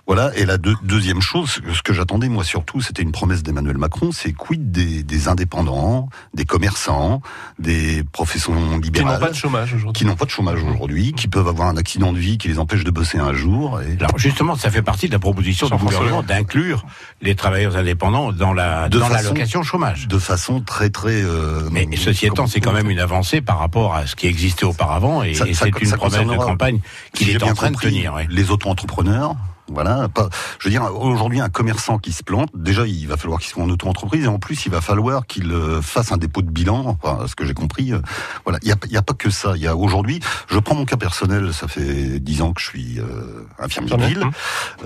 voilà. 0.06 0.30
Et 0.36 0.44
la 0.44 0.58
deuxième 0.58 1.20
chose, 1.20 1.60
ce 1.72 1.82
que 1.82 1.92
j'attendais 1.92 2.28
moi 2.28 2.44
surtout, 2.44 2.80
c'était 2.80 3.02
une 3.02 3.12
promesse 3.12 3.42
d'Emmanuel 3.42 3.78
Macron, 3.78 4.10
c'est 4.12 4.32
quid 4.32 4.70
des, 4.70 5.02
des, 5.02 5.28
indépendants, 5.28 6.08
des 6.34 6.44
commerçants, 6.44 7.22
des 7.58 8.04
professions 8.12 8.78
libérales 8.78 9.14
qui 9.16 9.20
n'ont 9.20 9.26
pas 9.26 9.30
de 9.30 9.36
chômage 9.36 9.74
aujourd'hui, 9.74 9.92
qui 9.92 10.04
n'ont 10.04 10.16
pas 10.16 10.24
de 10.24 10.30
chômage 10.30 10.62
aujourd'hui, 10.62 11.12
qui 11.12 11.28
peuvent 11.28 11.48
avoir 11.48 11.68
un 11.68 11.76
accident 11.76 12.12
de 12.12 12.18
vie 12.18 12.38
qui 12.38 12.48
les 12.48 12.58
empêche 12.58 12.84
de 12.84 12.90
bosser 12.90 13.18
un 13.18 13.32
jour. 13.32 13.80
Et... 13.80 13.96
Alors 13.98 14.18
justement, 14.18 14.56
ça 14.56 14.70
fait 14.70 14.82
partie 14.82 15.06
de 15.08 15.12
la 15.12 15.18
proposition 15.18 15.68
du 15.68 15.76
gouvernement 15.76 16.22
d'inclure 16.22 16.84
les 17.22 17.34
travailleurs 17.34 17.76
indépendants 17.76 18.32
dans 18.32 18.52
la 18.52 18.88
dans 18.88 19.08
l'allocation 19.08 19.62
chômage, 19.62 20.08
de 20.08 20.18
façon 20.18 20.60
très 20.60 20.90
très. 20.90 21.22
Euh, 21.22 21.68
Mais 21.70 21.88
ceci 21.96 22.26
étant, 22.26 22.46
c'est 22.46 22.60
quand 22.60 22.72
même 22.72 22.90
une 22.90 22.98
avancée 22.98 23.40
par 23.40 23.58
rapport 23.58 23.94
à 23.94 24.06
ce 24.06 24.16
qui 24.16 24.26
existait 24.26 24.64
au 24.64 24.73
auparavant 24.74 25.22
et, 25.22 25.34
c'est 25.34 25.48
une 25.48 25.72
promesse 25.92 26.26
de 26.26 26.36
campagne 26.36 26.80
qu'il 27.12 27.30
est 27.30 27.42
en 27.42 27.54
train 27.54 27.70
de 27.70 27.76
tenir. 27.76 28.16
Les 28.28 28.50
auto-entrepreneurs, 28.50 29.36
voilà, 29.68 30.08
pas, 30.08 30.28
je 30.58 30.68
veux 30.68 30.70
dire, 30.70 30.84
aujourd'hui, 30.94 31.40
un 31.40 31.48
commerçant 31.48 31.98
qui 31.98 32.12
se 32.12 32.22
plante, 32.22 32.50
déjà, 32.54 32.86
il 32.86 33.06
va 33.08 33.16
falloir 33.16 33.40
qu'il 33.40 33.48
soit 33.48 33.62
en 33.62 33.70
auto-entreprise, 33.70 34.24
et 34.24 34.28
en 34.28 34.38
plus, 34.38 34.66
il 34.66 34.72
va 34.72 34.82
falloir 34.82 35.26
qu'il 35.26 35.50
euh, 35.52 35.80
fasse 35.80 36.12
un 36.12 36.18
dépôt 36.18 36.42
de 36.42 36.50
bilan, 36.50 36.98
enfin, 37.02 37.26
ce 37.26 37.34
que 37.34 37.46
j'ai 37.46 37.54
compris. 37.54 37.92
Euh, 37.92 38.00
voilà, 38.44 38.58
il 38.62 38.66
n'y 38.66 38.96
a, 38.96 38.98
a, 38.98 39.02
pas 39.02 39.14
que 39.14 39.30
ça. 39.30 39.54
Il 39.56 39.62
y 39.62 39.66
a 39.66 39.74
aujourd'hui, 39.74 40.20
je 40.48 40.58
prends 40.58 40.74
mon 40.74 40.84
cas 40.84 40.96
personnel, 40.96 41.54
ça 41.54 41.66
fait 41.66 42.20
dix 42.20 42.42
ans 42.42 42.52
que 42.52 42.60
je 42.60 42.66
suis 42.66 43.00
euh, 43.00 43.46
infirmier 43.58 43.96
de 43.96 44.04
ville. 44.04 44.24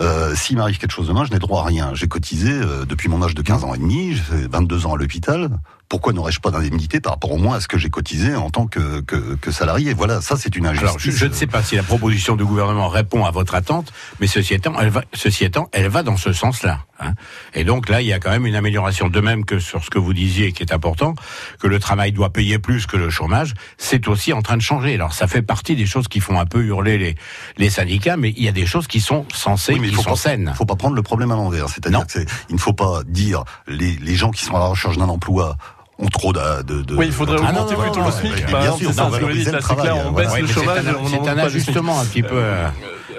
Euh, 0.01 0.35
S'il 0.37 0.57
m'arrive 0.57 0.79
quelque 0.79 0.93
chose 0.93 1.09
demain, 1.09 1.25
je 1.25 1.33
n'ai 1.33 1.41
droit 1.41 1.63
à 1.63 1.67
rien. 1.67 1.91
J'ai 1.95 2.07
cotisé 2.07 2.53
depuis 2.87 3.09
mon 3.09 3.23
âge 3.23 3.35
de 3.35 3.43
15 3.43 3.65
ans 3.65 3.75
et 3.75 3.79
demi, 3.79 4.15
j'ai 4.15 4.23
fait 4.23 4.49
22 4.49 4.87
ans 4.87 4.95
à 4.95 4.97
l'hôpital 4.97 5.51
pourquoi 5.89 6.13
n'aurais-je 6.13 6.41
pas 6.41 6.51
d'indemnité 6.51 7.01
par 7.01 7.15
rapport 7.15 7.33
au 7.33 7.39
moins 7.39 7.57
à 7.57 7.61
ce 7.61 7.69
que 7.69 7.79
j'ai 7.79 7.89
cotisé 7.89 8.35
en 8.35 8.51
tant 8.51 8.67
que, 8.67 9.01
que, 9.01 9.51
salarié? 9.51 9.95
Voilà, 9.95 10.21
ça 10.21 10.37
c'est 10.37 10.55
une 10.55 10.67
injustice. 10.67 10.89
Alors, 10.89 10.99
je, 10.99 11.27
ne 11.27 11.33
sais 11.33 11.47
pas 11.47 11.63
si 11.63 11.77
la 11.77 11.83
proposition 11.83 12.37
du 12.37 12.45
gouvernement 12.45 12.89
répond 12.89 13.25
à 13.25 13.31
votre 13.31 13.55
attente, 13.55 13.93
mais 14.21 14.27
ceci 14.27 14.55
étant, 14.55 14.79
elle 14.79 14.91
va, 14.91 15.03
ceci 15.15 15.45
étant, 15.45 15.69
elle 15.73 15.89
va 15.89 16.03
dans 16.03 16.19
ce 16.19 16.33
sens-là. 16.33 16.81
Hein. 17.01 17.15
Et 17.55 17.65
donc 17.65 17.89
là, 17.89 18.03
il 18.03 18.09
y 18.09 18.13
a 18.13 18.19
quand 18.19 18.31
même 18.31 18.45
une 18.45 18.55
amélioration. 18.55 19.09
De 19.09 19.21
même 19.21 19.45
que 19.45 19.59
sur 19.59 19.83
ce 19.83 19.91
que 19.91 19.99
vous 19.99 20.13
disiez, 20.13 20.53
qui 20.53 20.63
est 20.63 20.73
important, 20.73 21.15
que 21.59 21.67
le 21.67 21.79
travail 21.79 22.13
doit 22.13 22.31
payer 22.31 22.59
plus 22.59 22.87
que 22.87 22.97
le 22.97 23.09
chômage, 23.09 23.55
c'est 23.79 24.09
aussi 24.09 24.33
en 24.33 24.43
train 24.43 24.57
de 24.57 24.63
changer. 24.63 24.95
Alors 24.95 25.15
ça 25.15 25.27
fait 25.27 25.43
partie 25.43 25.75
des 25.75 25.87
choses 25.87 26.09
qui 26.09 26.21
font 26.21 26.39
un 26.39 26.47
peu 26.47 26.63
hurler 26.63 26.99
les, 26.99 27.15
les 27.57 27.71
syndicats, 27.71 28.17
mais 28.17 28.35
il 28.37 28.45
y 28.45 28.49
a 28.49 28.53
des 28.53 28.67
choses 28.67 28.87
qui 28.87 29.01
sont 29.01 29.25
censées, 29.33 29.75
oui, 29.75 29.81
mais 29.81 29.89
qui 29.89 29.95
faut 29.95 30.03
sont 30.03 30.17
saines. 30.17 30.43
Il 30.43 30.51
ne 30.51 30.55
faut 30.55 30.67
pas 30.67 30.77
prendre 30.77 30.97
le 30.97 31.03
problème 31.03 31.31
à 31.31 31.37
l'envers. 31.37 31.69
C'est-à-dire 31.69 32.07
qu'il 32.07 32.27
ne 32.51 32.59
faut 32.59 32.75
pas 32.75 33.03
dire 33.07 33.45
les, 33.67 33.97
les 33.97 34.17
gens 34.17 34.31
qui 34.31 34.45
sont 34.45 34.57
à 34.57 34.61
la 34.61 34.67
recherche 34.67 34.99
d'un 34.99 35.09
emploi 35.09 35.57
ont 35.99 36.07
trop 36.07 36.33
de, 36.33 36.63
de, 36.63 36.95
Oui, 36.95 37.07
il 37.07 37.13
faudrait 37.13 37.39
ah 37.43 37.51
augmenter 37.51 37.75
plutôt 37.75 38.05
le 38.05 38.11
SMIC. 38.11 38.47
bien 38.47 38.73
sûr, 38.73 38.93
ça, 38.93 39.07
on 39.07 40.13
baisse 40.13 40.39
le 40.39 40.47
chômage. 40.47 40.85
C'est 41.09 41.29
un 41.29 41.39
ajustement 41.39 42.01
un 42.01 42.05
petit 42.05 42.23
peu 42.23 42.37
euh, 42.37 42.69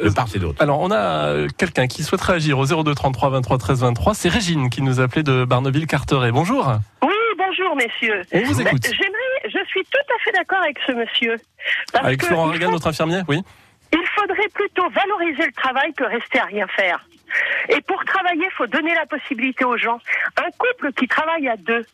de 0.04 0.10
part 0.10 0.28
et 0.34 0.40
d'autre. 0.40 0.62
Alors, 0.62 0.80
on 0.80 0.92
a 0.92 1.48
quelqu'un 1.58 1.88
qui 1.88 2.04
souhaiterait 2.04 2.34
agir 2.34 2.58
au 2.58 2.66
02 2.66 2.96
33 2.96 3.30
23 3.30 3.58
13 3.58 3.82
23. 3.82 4.14
C'est 4.16 4.30
Régine 4.30 4.70
qui 4.70 4.82
nous 4.82 5.00
appelait 5.00 5.24
de 5.24 5.46
Barneville-Carteret. 5.46 6.32
Bonjour. 6.32 6.74
Oui, 7.04 7.10
bonjour, 7.38 7.76
messieurs. 7.76 8.22
On 8.32 8.42
vous 8.44 8.62
écoute. 8.62 8.84
J'aimerais, 8.86 9.44
je 9.46 9.66
suis 9.68 9.84
tout 9.84 10.16
à 10.16 10.24
fait 10.24 10.32
d'accord 10.38 10.60
avec 10.64 10.78
ce 10.86 10.94
monsieur. 10.94 11.36
avec 11.94 12.24
Florent 12.24 12.46
Regan, 12.46 12.72
notre 12.72 12.88
infirmier, 12.88 13.22
oui. 13.28 13.42
Il 13.92 14.06
faudrait 14.16 14.50
plutôt 14.54 14.88
valoriser 14.90 15.46
le 15.46 15.52
travail 15.54 15.92
que 15.94 16.04
rester 16.04 16.40
à 16.40 16.46
rien 16.46 16.68
faire. 16.68 17.06
Et 17.70 17.82
pour 17.82 18.04
travailler, 18.06 18.46
il 18.46 18.56
faut 18.56 18.68
donner 18.68 18.94
la 18.96 19.06
possibilité 19.06 19.66
aux 19.66 19.78
gens. 19.78 20.00
Un 20.38 20.50
couple 20.58 20.92
qui 20.94 21.08
travaille 21.08 21.48
à 21.48 21.58
deux 21.58 21.86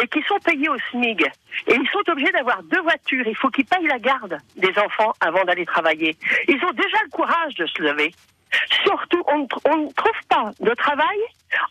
et 0.00 0.06
qui 0.08 0.22
sont 0.22 0.38
payés 0.38 0.68
au 0.68 0.76
SMIG 0.90 1.22
et 1.66 1.74
ils 1.74 1.88
sont 1.92 2.10
obligés 2.10 2.32
d'avoir 2.32 2.62
deux 2.64 2.80
voitures, 2.80 3.26
il 3.26 3.36
faut 3.36 3.48
qu'ils 3.50 3.64
payent 3.64 3.86
la 3.86 3.98
garde 3.98 4.38
des 4.56 4.72
enfants 4.78 5.12
avant 5.20 5.44
d'aller 5.44 5.66
travailler. 5.66 6.16
Ils 6.48 6.62
ont 6.64 6.72
déjà 6.72 6.98
le 7.04 7.10
courage 7.10 7.54
de 7.54 7.66
se 7.66 7.82
lever. 7.82 8.14
Surtout, 8.84 9.22
on 9.28 9.38
ne 9.38 9.92
trouve 9.92 10.20
pas 10.28 10.50
de 10.60 10.70
travail 10.74 11.18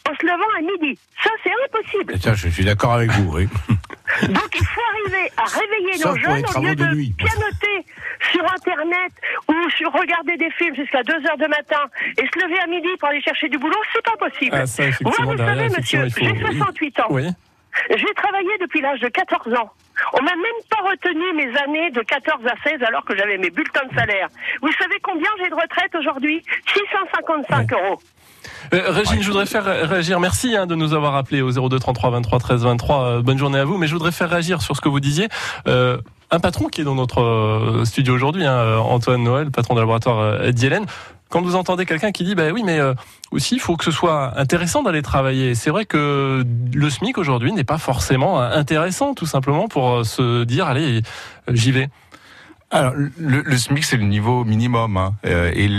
en 0.09 0.15
se 0.15 0.25
levant 0.25 0.57
à 0.57 0.61
midi. 0.61 0.99
Ça, 1.23 1.29
c'est 1.43 1.51
impossible. 1.65 2.15
Je 2.35 2.49
suis 2.49 2.65
d'accord 2.65 2.93
avec 2.93 3.11
vous, 3.11 3.37
oui. 3.37 3.47
Donc, 4.21 4.49
il 4.55 4.65
faut 4.65 4.81
arriver 4.91 5.31
à 5.37 5.43
réveiller 5.43 6.05
nos 6.05 6.15
jeunes 6.15 6.45
au 6.55 6.61
lieu 6.61 6.75
de, 6.75 7.13
pianoter 7.15 7.85
sur 8.31 8.43
Internet 8.51 9.11
ou 9.47 9.69
sur 9.71 9.91
regarder 9.91 10.37
des 10.37 10.49
films 10.51 10.75
jusqu'à 10.75 11.03
2 11.03 11.13
heures 11.13 11.37
de 11.37 11.47
matin 11.47 11.83
et 12.17 12.21
se 12.21 12.45
lever 12.45 12.59
à 12.59 12.67
midi 12.67 12.89
pour 12.99 13.09
aller 13.09 13.21
chercher 13.21 13.49
du 13.49 13.57
boulot. 13.57 13.77
C'est 13.93 14.03
pas 14.03 14.17
possible. 14.17 14.55
Ah, 14.55 14.65
Moi, 15.01 15.33
vous 15.33 15.37
savez, 15.37 15.69
monsieur, 15.69 16.07
j'ai 16.17 16.39
68 16.39 16.99
ans. 17.01 17.07
Oui. 17.09 17.27
J'ai 17.89 18.13
travaillé 18.15 18.49
depuis 18.61 18.81
l'âge 18.81 18.99
de 18.99 19.07
14 19.07 19.53
ans. 19.55 19.71
On 20.13 20.21
m'a 20.21 20.35
même 20.35 20.61
pas 20.69 20.81
retenu 20.89 21.33
mes 21.33 21.57
années 21.57 21.89
de 21.91 22.01
14 22.01 22.45
à 22.45 22.69
16 22.69 22.83
alors 22.83 23.03
que 23.05 23.15
j'avais 23.15 23.37
mes 23.37 23.49
bulletins 23.49 23.85
de 23.89 23.95
salaire. 23.95 24.27
Vous 24.61 24.71
savez 24.73 24.99
combien 25.01 25.29
j'ai 25.39 25.49
de 25.49 25.55
retraite 25.55 25.93
aujourd'hui? 25.95 26.43
655 26.73 27.73
euros. 27.73 27.99
Euh, 28.73 28.91
Régine, 28.91 29.21
je 29.21 29.27
voudrais 29.27 29.45
faire 29.45 29.65
réagir. 29.65 30.19
Merci 30.19 30.55
hein, 30.55 30.65
de 30.65 30.75
nous 30.75 30.93
avoir 30.93 31.15
appelé 31.15 31.41
au 31.41 31.51
02 31.51 31.79
33 31.79 32.09
23 32.09 32.39
13 32.39 32.63
23. 32.63 33.21
bonne 33.21 33.37
journée 33.37 33.59
à 33.59 33.65
vous. 33.65 33.77
Mais 33.77 33.87
je 33.87 33.93
voudrais 33.93 34.11
faire 34.11 34.29
réagir 34.29 34.61
sur 34.61 34.75
ce 34.75 34.81
que 34.81 34.89
vous 34.89 34.99
disiez. 34.99 35.27
Euh, 35.67 35.97
un 36.31 36.39
patron 36.39 36.67
qui 36.67 36.81
est 36.81 36.83
dans 36.83 36.95
notre 36.95 37.21
euh, 37.21 37.85
studio 37.85 38.15
aujourd'hui, 38.15 38.45
hein, 38.45 38.77
Antoine 38.77 39.23
Noël, 39.23 39.51
patron 39.51 39.75
de 39.75 39.79
laboratoire 39.79 40.19
euh, 40.19 40.51
d'Yélène. 40.51 40.85
Quand 41.29 41.41
vous 41.41 41.55
entendez 41.55 41.85
quelqu'un 41.85 42.11
qui 42.11 42.23
dit, 42.23 42.35
bah 42.35 42.49
oui, 42.53 42.61
mais 42.63 42.79
aussi, 43.31 43.55
il 43.55 43.59
faut 43.59 43.75
que 43.75 43.83
ce 43.83 43.89
soit 43.89 44.39
intéressant 44.39 44.83
d'aller 44.83 45.01
travailler. 45.01 45.55
C'est 45.55 45.71
vrai 45.71 45.85
que 45.85 46.45
le 46.71 46.89
SMIC 46.91 47.17
aujourd'hui 47.17 47.51
n'est 47.51 47.63
pas 47.63 47.79
forcément 47.79 48.39
intéressant, 48.39 49.15
tout 49.15 49.25
simplement, 49.25 49.67
pour 49.67 50.05
se 50.05 50.43
dire, 50.43 50.67
allez, 50.67 51.01
j'y 51.51 51.71
vais. 51.71 51.89
Alors, 52.73 52.93
le, 52.95 53.11
le 53.41 53.57
SMIC, 53.57 53.85
c'est 53.85 53.97
le 53.97 54.03
niveau 54.03 54.43
minimum. 54.43 54.97
Hein. 54.97 55.13
Euh, 55.27 55.51
et 55.53 55.69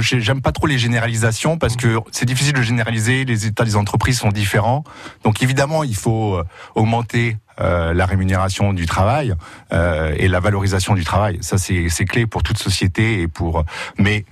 j'aime 0.00 0.40
pas 0.40 0.52
trop 0.52 0.66
les 0.66 0.78
généralisations 0.78 1.58
parce 1.58 1.76
que 1.76 1.98
c'est 2.12 2.24
difficile 2.24 2.54
de 2.54 2.62
généraliser. 2.62 3.26
Les 3.26 3.44
états 3.44 3.64
des 3.64 3.76
entreprises 3.76 4.18
sont 4.18 4.30
différents. 4.30 4.82
Donc, 5.22 5.42
évidemment, 5.42 5.84
il 5.84 5.94
faut 5.94 6.36
euh, 6.36 6.44
augmenter 6.74 7.36
euh, 7.60 7.92
la 7.92 8.06
rémunération 8.06 8.72
du 8.72 8.86
travail 8.86 9.34
euh, 9.74 10.14
et 10.16 10.28
la 10.28 10.40
valorisation 10.40 10.94
du 10.94 11.04
travail. 11.04 11.36
Ça, 11.42 11.58
c'est 11.58 12.04
clé 12.06 12.26
pour 12.26 12.42
toute 12.42 12.56
société 12.56 13.20
et 13.20 13.28
pour. 13.28 13.64
Mais 13.98 14.24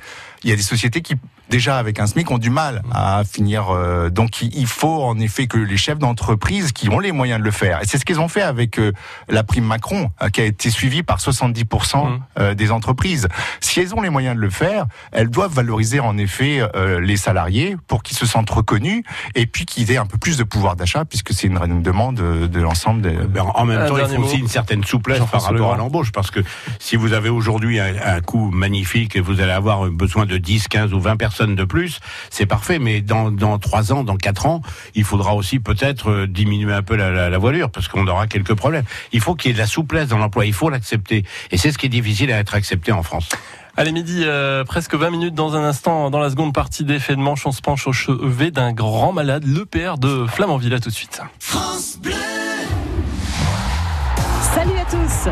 il 0.43 0.51
y 0.51 0.53
a 0.53 0.57
des 0.57 0.63
sociétés 0.63 1.03
qui 1.03 1.15
déjà 1.49 1.79
avec 1.79 1.99
un 1.99 2.07
SMIC 2.07 2.31
ont 2.31 2.39
du 2.39 2.51
mal 2.51 2.83
à 2.93 3.23
finir. 3.25 3.71
Euh, 3.71 4.11
donc 4.11 4.43
il 4.43 4.67
faut 4.67 5.03
en 5.03 5.19
effet 5.19 5.47
que 5.47 5.59
les 5.59 5.77
chefs 5.77 5.99
d'entreprise 5.99 6.73
qui 6.73 6.89
ont 6.89 6.99
les 6.99 7.13
moyens 7.13 7.41
de 7.41 7.45
le 7.45 7.51
faire, 7.51 7.81
et 7.83 7.87
c'est 7.87 7.99
ce 7.99 8.05
qu'ils 8.05 8.21
ont 8.21 8.29
fait 8.29 8.43
avec 8.43 8.79
euh, 8.79 8.93
la 9.29 9.43
prime 9.43 9.65
Macron, 9.65 10.11
euh, 10.23 10.29
qui 10.29 10.41
a 10.41 10.45
été 10.45 10.71
suivie 10.71 11.03
par 11.03 11.19
70% 11.19 12.19
mmh. 12.39 12.55
des 12.55 12.71
entreprises. 12.71 13.29
Si 13.61 13.81
elles 13.81 13.95
ont 13.95 14.01
les 14.01 14.11
moyens 14.11 14.37
de 14.37 14.41
le 14.41 14.51
faire, 14.51 14.87
elles 15.13 15.31
doivent 15.31 15.53
valoriser 15.53 16.01
en 16.01 16.17
effet 16.19 16.61
les 17.01 17.17
salariés 17.17 17.77
pour 17.87 18.03
qu'ils 18.03 18.17
se 18.17 18.27
sentent 18.27 18.51
reconnus 18.51 19.03
et 19.35 19.47
puis 19.47 19.67
qu'ils 19.67 19.91
aient 19.91 19.97
un 19.97 20.07
peu 20.07 20.19
plus 20.19 20.37
de 20.37 20.45
pouvoir 20.45 20.77
d'achat, 20.77 21.05
puisque 21.05 21.33
c'est 21.33 21.47
une, 21.47 21.83
demande 21.83 22.17
de 22.17 22.61
l'ensemble 22.61 23.03
des... 23.03 23.11
Ben, 23.11 23.43
en 23.55 23.65
même 23.65 23.87
temps, 23.87 23.97
il 23.99 24.07
faut 24.07 24.23
aussi 24.23 24.39
une 24.39 24.49
certaine 24.49 24.85
souplesse 24.85 25.23
par 25.31 25.43
rapport 25.43 25.75
à 25.75 25.77
l'embauche, 25.77 26.13
parce 26.13 26.31
que 26.31 26.41
si 26.79 26.97
vous 26.97 27.13
avez 27.13 27.29
aujourd'hui 27.29 27.81
un, 27.81 27.95
un 28.05 28.21
coût 28.21 28.51
magnifique 28.51 29.17
et 29.17 29.21
vous 29.21 29.41
allez 29.41 29.53
avoir 29.53 29.87
besoin 29.91 30.27
de 30.29 30.39
10, 30.39 30.69
15 30.69 30.95
ou 30.95 31.01
20 31.01 31.17
personnes 31.17 31.57
de 31.57 31.65
plus, 31.65 31.99
c'est 32.31 32.47
parfait. 32.47 32.79
Mais 32.79 33.01
dans 33.01 33.31
dans 33.31 33.59
trois 33.59 33.93
ans, 33.93 34.05
dans 34.05 34.17
quatre 34.17 34.47
ans, 34.47 34.63
il 34.95 35.05
faudra 35.05 35.35
aussi 35.35 35.59
peut-être 35.59 36.11
euh, 36.11 36.27
diminuer 36.27 36.73
un 36.73 36.83
peu 36.83 36.97
la, 36.97 37.29
la, 37.29 37.39
voilure 37.39 37.71
parce 37.71 37.89
qu'on 37.89 38.07
aura 38.07 38.27
quelques 38.27 38.55
problèmes. 38.55 38.85
Il 39.13 39.21
faut 39.21 39.35
qu'il 39.35 39.51
y 39.51 39.53
ait 39.53 39.55
de 39.55 39.59
la 39.59 39.67
souplesse 39.67 40.09
dans 40.09 40.19
l'emploi. 40.19 40.47
Il 40.47 40.53
faut 40.53 40.71
l'accepter. 40.71 41.25
Et 41.51 41.57
c'est 41.57 41.73
ce 41.73 41.79
qui 41.79 41.87
est 41.87 41.91
difficile 41.91 42.31
à 42.31 42.39
être 42.39 42.55
accepté 42.55 42.93
en 42.93 43.03
France. 43.03 43.29
Allez, 43.79 43.93
midi, 43.93 44.23
euh, 44.25 44.65
presque 44.65 44.95
20 44.97 45.11
minutes 45.11 45.35
dans 45.35 45.55
un 45.55 45.63
instant. 45.63 46.11
Dans 46.11 46.19
la 46.19 46.31
seconde 46.31 46.53
partie 46.53 46.85
d'effet 46.85 47.15
de 47.15 47.21
manche, 47.21 47.47
on 47.47 47.53
se 47.53 47.61
penche 47.61 47.87
au 47.87 47.93
chevet 47.93 48.51
d'un 48.51 48.73
grand 48.73 49.13
malade, 49.13 49.45
le 49.47 49.65
père 49.65 49.99
de 49.99 50.27
Flamanville. 50.27 50.75
À 50.75 50.81
tout 50.81 50.89
de 50.89 50.95
suite. 50.95 51.23
France 51.39 51.97
Bleu. 52.03 52.13
Salut 54.55 54.79
à 54.79 54.85
tous. 54.85 55.31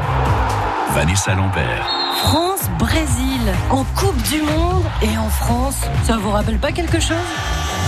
Vanessa 0.95 1.35
Lambert. 1.35 2.06
France-Brésil 2.17 3.41
en 3.71 3.85
Coupe 3.95 4.21
du 4.23 4.41
Monde 4.41 4.85
et 5.03 5.19
en 5.19 5.29
France. 5.29 5.83
Ça 6.05 6.17
vous 6.17 6.31
rappelle 6.31 6.59
pas 6.59 6.73
quelque 6.73 6.99
chose? 6.99 7.17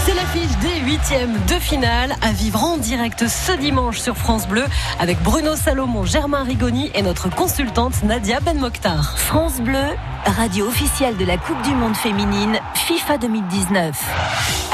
C'est 0.04 0.14
l'affiche 0.14 0.56
des 0.58 0.80
huitièmes 0.80 1.34
de 1.48 1.54
finale 1.54 2.14
à 2.22 2.32
vivre 2.32 2.62
en 2.62 2.76
direct 2.76 3.26
ce 3.26 3.52
dimanche 3.52 3.98
sur 3.98 4.16
France 4.16 4.46
Bleu 4.46 4.64
avec 5.00 5.20
Bruno 5.22 5.56
Salomon, 5.56 6.04
Germain 6.04 6.44
Rigoni 6.44 6.90
et 6.94 7.02
notre 7.02 7.30
consultante 7.30 8.02
Nadia 8.04 8.40
Ben 8.40 8.58
Mokhtar. 8.58 9.18
France 9.18 9.60
Bleu, 9.60 9.96
radio 10.24 10.66
officielle 10.66 11.16
de 11.16 11.24
la 11.24 11.38
Coupe 11.38 11.60
du 11.62 11.74
Monde 11.74 11.96
féminine 11.96 12.58
FIFA 12.74 13.18
2019. 13.18 13.96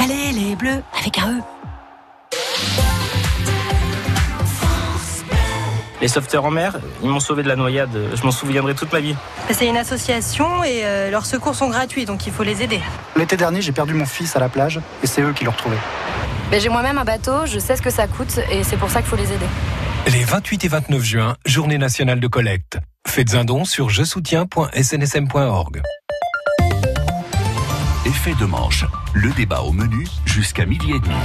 Allez 0.03 0.31
les 0.33 0.55
Bleus 0.55 0.83
avec 0.99 1.17
un 1.17 1.39
E. 1.39 1.54
Les 6.01 6.07
sauveteurs 6.07 6.45
en 6.45 6.51
mer, 6.51 6.77
ils 7.01 7.09
m'ont 7.09 7.19
sauvé 7.19 7.43
de 7.43 7.47
la 7.47 7.55
noyade. 7.55 7.97
Je 8.13 8.23
m'en 8.23 8.31
souviendrai 8.31 8.75
toute 8.75 8.91
ma 8.91 8.99
vie. 8.99 9.15
C'est 9.51 9.67
une 9.67 9.77
association 9.77 10.63
et 10.63 10.81
euh, 10.83 11.09
leurs 11.09 11.25
secours 11.25 11.55
sont 11.55 11.69
gratuits, 11.69 12.05
donc 12.05 12.27
il 12.27 12.33
faut 12.33 12.43
les 12.43 12.61
aider. 12.61 12.81
L'été 13.15 13.37
dernier, 13.37 13.61
j'ai 13.61 13.71
perdu 13.71 13.93
mon 13.93 14.05
fils 14.05 14.35
à 14.35 14.39
la 14.39 14.49
plage 14.49 14.79
et 15.03 15.07
c'est 15.07 15.21
eux 15.21 15.33
qui 15.33 15.45
l'ont 15.45 15.51
retrouvé. 15.51 15.77
J'ai 16.51 16.69
moi-même 16.69 16.97
un 16.97 17.05
bateau, 17.05 17.45
je 17.45 17.59
sais 17.59 17.75
ce 17.75 17.81
que 17.81 17.89
ça 17.89 18.07
coûte 18.07 18.39
et 18.51 18.63
c'est 18.63 18.77
pour 18.77 18.89
ça 18.89 19.01
qu'il 19.01 19.09
faut 19.09 19.15
les 19.15 19.31
aider. 19.31 19.45
Les 20.07 20.23
28 20.23 20.65
et 20.65 20.67
29 20.67 21.03
juin, 21.03 21.35
journée 21.45 21.77
nationale 21.77 22.19
de 22.19 22.27
collecte. 22.27 22.77
Faites 23.07 23.33
un 23.33 23.43
don 23.43 23.65
sur 23.65 23.89
je 23.89 24.03
soutiens.snsm.org. 24.03 25.81
Effet 28.05 28.35
de 28.39 28.45
manche, 28.45 28.85
le 29.13 29.31
débat 29.31 29.61
au 29.61 29.71
menu 29.71 30.07
jusqu'à 30.25 30.65
midi 30.65 30.91
et 30.91 30.99
demi. 30.99 31.15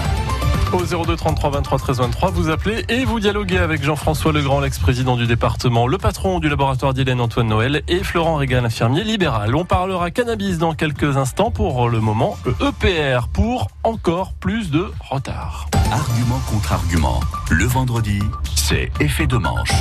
Au 0.73 0.85
02 1.05 1.17
33 1.17 1.50
23 1.50 1.79
13 1.79 1.99
23, 1.99 2.31
vous 2.31 2.49
appelez 2.49 2.85
et 2.89 3.05
vous 3.05 3.19
dialoguez 3.19 3.59
avec 3.59 3.83
Jean-François 3.83 4.33
Legrand, 4.33 4.61
l'ex-président 4.61 5.17
du 5.17 5.27
département, 5.27 5.89
le 5.89 5.99
patron 5.99 6.39
du 6.39 6.49
laboratoire 6.49 6.95
d'Hélène 6.95 7.21
Antoine 7.21 7.49
Noël 7.49 7.83
et 7.89 8.05
Florent 8.05 8.37
Régal, 8.37 8.65
infirmier 8.65 9.03
libéral. 9.03 9.57
On 9.57 9.65
parlera 9.65 10.12
cannabis 10.12 10.59
dans 10.59 10.75
quelques 10.75 11.17
instants. 11.17 11.50
Pour 11.50 11.89
le 11.89 11.99
moment, 12.00 12.37
EPR 12.61 13.27
pour 13.33 13.67
encore 13.83 14.33
plus 14.35 14.71
de 14.71 14.87
retard. 15.00 15.67
Argument 15.91 16.41
contre 16.49 16.73
argument. 16.73 17.21
Le 17.50 17.65
vendredi, 17.65 18.21
c'est 18.55 18.93
effet 19.00 19.27
de 19.27 19.39
manche. 19.39 19.73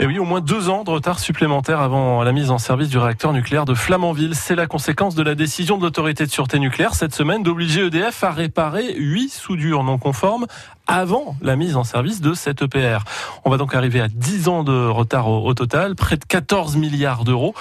Et 0.00 0.06
oui, 0.06 0.20
au 0.20 0.24
moins 0.24 0.40
deux 0.40 0.68
ans 0.68 0.84
de 0.84 0.90
retard 0.90 1.18
supplémentaire 1.18 1.80
avant 1.80 2.22
la 2.22 2.30
mise 2.30 2.52
en 2.52 2.58
service 2.58 2.88
du 2.88 2.98
réacteur 2.98 3.32
nucléaire 3.32 3.64
de 3.64 3.74
Flamanville. 3.74 4.36
C'est 4.36 4.54
la 4.54 4.68
conséquence 4.68 5.16
de 5.16 5.24
la 5.24 5.34
décision 5.34 5.76
de 5.76 5.82
l'autorité 5.82 6.24
de 6.24 6.30
sûreté 6.30 6.60
nucléaire 6.60 6.94
cette 6.94 7.12
semaine 7.12 7.42
d'obliger 7.42 7.86
EDF 7.86 8.22
à 8.22 8.30
réparer 8.30 8.94
huit 8.94 9.28
soudures 9.28 9.82
non 9.82 9.98
conformes 9.98 10.46
avant 10.86 11.34
la 11.42 11.56
mise 11.56 11.74
en 11.74 11.82
service 11.82 12.20
de 12.20 12.32
cette 12.32 12.62
EPR. 12.62 12.98
On 13.44 13.50
va 13.50 13.56
donc 13.56 13.74
arriver 13.74 14.00
à 14.00 14.06
10 14.06 14.46
ans 14.46 14.62
de 14.62 14.86
retard 14.86 15.28
au, 15.28 15.52
total, 15.54 15.96
près 15.96 16.16
de 16.16 16.24
14 16.24 16.76
milliards 16.76 17.24
d'euros. 17.24 17.54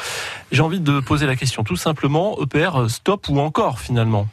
J'ai 0.52 0.62
envie 0.62 0.80
de 0.80 1.00
poser 1.00 1.26
la 1.26 1.36
question 1.36 1.64
tout 1.64 1.76
simplement, 1.76 2.38
EPR 2.40 2.88
stop 2.88 3.30
ou 3.30 3.40
encore 3.40 3.80
finalement? 3.80 4.28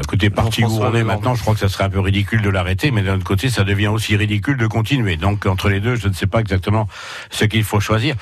Écoutez, 0.00 0.30
parti 0.30 0.64
où 0.64 0.80
on 0.80 0.94
est 0.94 1.04
maintenant, 1.04 1.34
je 1.34 1.42
crois 1.42 1.54
que 1.54 1.60
ça 1.60 1.68
serait 1.68 1.84
un 1.84 1.90
peu 1.90 2.00
ridicule 2.00 2.42
de 2.42 2.48
l'arrêter, 2.48 2.90
mais 2.90 3.02
d'un 3.02 3.16
autre 3.16 3.24
côté, 3.24 3.50
ça 3.50 3.64
devient 3.64 3.88
aussi 3.88 4.16
ridicule 4.16 4.56
de 4.56 4.66
continuer. 4.66 5.16
Donc, 5.16 5.46
entre 5.46 5.68
les 5.68 5.80
deux, 5.80 5.96
je 5.96 6.08
ne 6.08 6.12
sais 6.12 6.26
pas 6.26 6.40
exactement 6.40 6.88
ce 7.30 7.44
qu'il 7.44 7.64
faut 7.64 7.80
choisir. 7.80 8.14